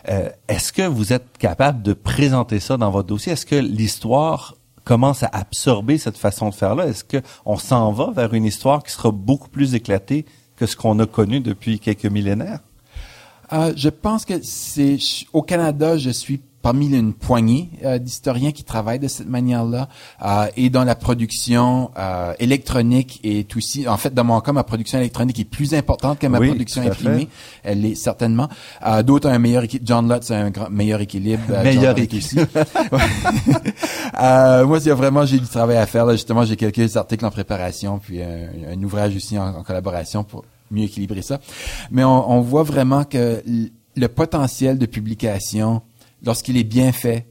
[0.08, 3.32] Euh, Est-ce que vous êtes capable de présenter ça dans votre dossier?
[3.32, 4.54] Est-ce que l'histoire
[4.84, 6.86] commence à absorber cette façon de faire-là?
[6.86, 10.98] Est-ce qu'on s'en va vers une histoire qui sera beaucoup plus éclatée que ce qu'on
[11.00, 12.60] a connu depuis quelques millénaires?
[13.52, 14.98] Euh, je pense que c'est
[15.32, 19.90] au Canada, je suis parmi une poignée euh, d'historiens qui travaillent de cette manière-là
[20.24, 23.86] euh, et dans la production euh, électronique est aussi.
[23.86, 26.80] En fait dans mon cas ma production électronique est plus importante que ma oui, production
[26.80, 27.28] imprimée.
[27.64, 28.48] Elle est certainement.
[28.86, 32.48] Euh, d'autres ont un meilleur équilibre John Lutz a un grand, meilleur équilibre meilleur équilibre
[34.64, 36.46] moi il y a vraiment j'ai du travail à faire là, justement.
[36.46, 40.84] J'ai quelques articles en préparation puis un, un ouvrage aussi en, en, collaboration pour mieux
[40.84, 41.40] équilibrer ça.
[41.90, 43.42] Mais on, on voit vraiment que
[43.96, 45.82] le potentiel de publication
[46.24, 47.26] lorsqu'il est bien fait,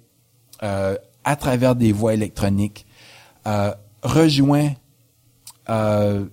[0.62, 2.86] euh, à travers des voies électroniques,
[3.48, 4.72] euh, rejoint
[5.70, 6.26] euh,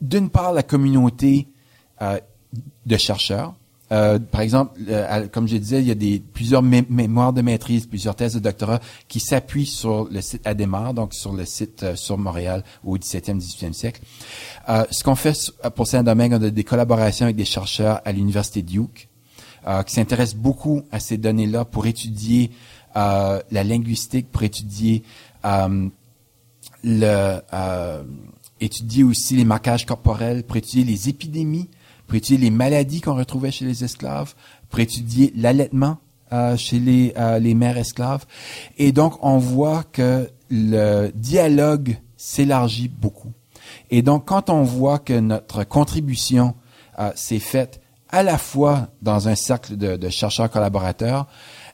[0.00, 1.48] d'une part la communauté
[2.86, 3.54] de chercheurs.
[3.90, 4.80] Par exemple,
[5.32, 8.38] comme je disais, il y a des plusieurs mé mémoires de maîtrise, plusieurs thèses de
[8.38, 13.38] doctorat qui s'appuient sur le site Ademar, donc sur le site sur Montréal au 17e,
[13.38, 14.00] 18e siècle.
[14.66, 19.09] ce qu'on fait pour Saint-Domingue, on a des collaborations avec des chercheurs à l'université Duke,
[19.66, 22.50] euh, qui s'intéresse beaucoup à ces données-là pour étudier
[22.96, 25.02] euh, la linguistique, pour étudier
[25.44, 25.88] euh,
[26.82, 27.40] le
[28.60, 31.68] étudier aussi les marquages corporels, pour étudier les épidémies,
[32.06, 34.34] pour étudier les maladies qu'on retrouvait chez les esclaves,
[34.68, 35.98] pour étudier l'allaitement
[36.32, 38.24] euh, chez les, euh, les mères esclaves.
[38.78, 43.32] Et donc, on voit que le dialogue s'élargit beaucoup.
[43.90, 46.54] Et donc, quand on voit que notre contribution
[46.98, 47.79] euh, s'est faite
[48.10, 51.26] à la fois dans un cercle de, de chercheurs collaborateurs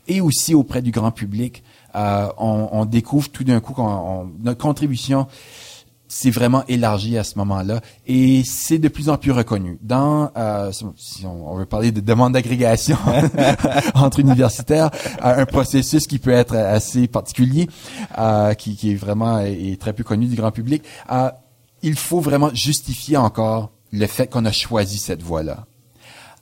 [0.09, 1.63] et aussi auprès du grand public,
[1.95, 5.27] euh, on, on, découvre tout d'un coup qu'on notre contribution
[6.09, 9.79] s'est vraiment élargie à ce moment-là et c'est de plus en plus reconnu.
[9.83, 12.97] Dans, euh, si on, on, veut parler de demande d'agrégation
[13.95, 14.91] entre universitaires,
[15.25, 17.69] euh, un processus qui peut être assez particulier,
[18.19, 21.31] euh, qui, qui, est vraiment est très peu connu du grand public, euh,
[21.83, 25.67] il faut vraiment justifier encore le fait qu'on a choisi cette voie-là.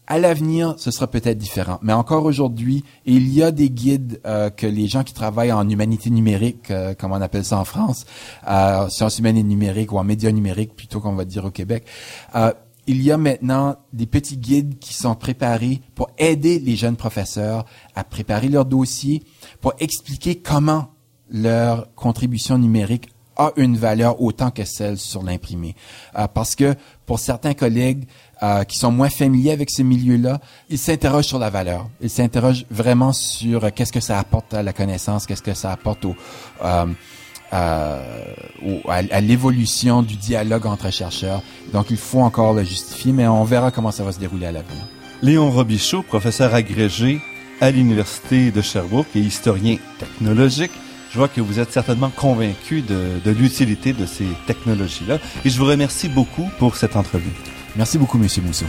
[0.06, 1.78] À l'avenir, ce sera peut-être différent.
[1.80, 5.66] Mais encore aujourd'hui, il y a des guides euh, que les gens qui travaillent en
[5.68, 8.04] humanité numérique, euh, comme on appelle ça en France,
[8.46, 11.86] euh, sciences humaines et numériques ou en médias numériques plutôt qu'on va dire au Québec,
[12.34, 12.52] euh,
[12.86, 17.64] il y a maintenant des petits guides qui sont préparés pour aider les jeunes professeurs
[17.94, 19.22] à préparer leurs dossiers,
[19.62, 20.88] pour expliquer comment
[21.30, 25.74] leur contribution numérique a une valeur autant que celle sur l'imprimé.
[26.16, 26.74] Euh, parce que
[27.06, 28.06] pour certains collègues,
[28.42, 31.88] euh, qui sont moins familiers avec ce milieu-là, ils s'interrogent sur la valeur.
[32.00, 35.72] Ils s'interrogent vraiment sur euh, qu'est-ce que ça apporte à la connaissance, qu'est-ce que ça
[35.72, 36.16] apporte au,
[36.64, 36.86] euh,
[37.52, 41.42] au, à, à l'évolution du dialogue entre chercheurs.
[41.72, 44.52] Donc, il faut encore le justifier, mais on verra comment ça va se dérouler à
[44.52, 44.82] l'avenir.
[45.22, 47.20] Léon Robichaud, professeur agrégé
[47.60, 50.72] à l'Université de Sherbrooke et historien technologique.
[51.12, 55.56] Je vois que vous êtes certainement convaincu de, de l'utilité de ces technologies-là et je
[55.58, 57.30] vous remercie beaucoup pour cette entrevue.
[57.76, 58.66] Merci beaucoup, Monsieur Mousseau.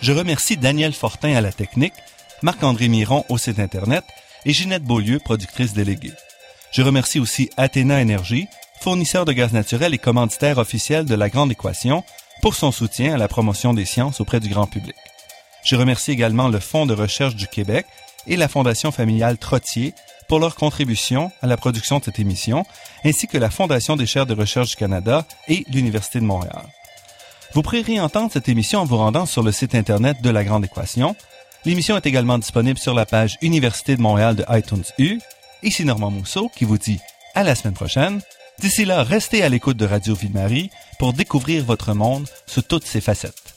[0.00, 1.92] Je remercie Daniel Fortin à la technique,
[2.42, 4.02] Marc-André Miron au site Internet
[4.44, 6.12] et Ginette Beaulieu, productrice déléguée.
[6.72, 8.46] Je remercie aussi Athéna Énergie,
[8.80, 12.02] fournisseur de gaz naturel et commanditaire officiel de la Grande Équation,
[12.40, 14.96] pour son soutien à la promotion des sciences auprès du grand public.
[15.64, 17.86] Je remercie également le Fonds de recherche du Québec
[18.26, 19.94] et la Fondation familiale Trottier
[20.28, 22.64] pour leur contribution à la production de cette émission,
[23.04, 26.66] ainsi que la Fondation des chaires de recherche du Canada et l'Université de Montréal.
[27.52, 30.64] Vous pourrez réentendre cette émission en vous rendant sur le site Internet de La Grande
[30.64, 31.16] Équation.
[31.64, 35.18] L'émission est également disponible sur la page Université de Montréal de iTunes U.
[35.62, 37.00] Ici Normand Mousseau qui vous dit
[37.34, 38.20] à la semaine prochaine.
[38.60, 43.00] D'ici là, restez à l'écoute de Radio Ville-Marie pour découvrir votre monde sous toutes ses
[43.00, 43.49] facettes.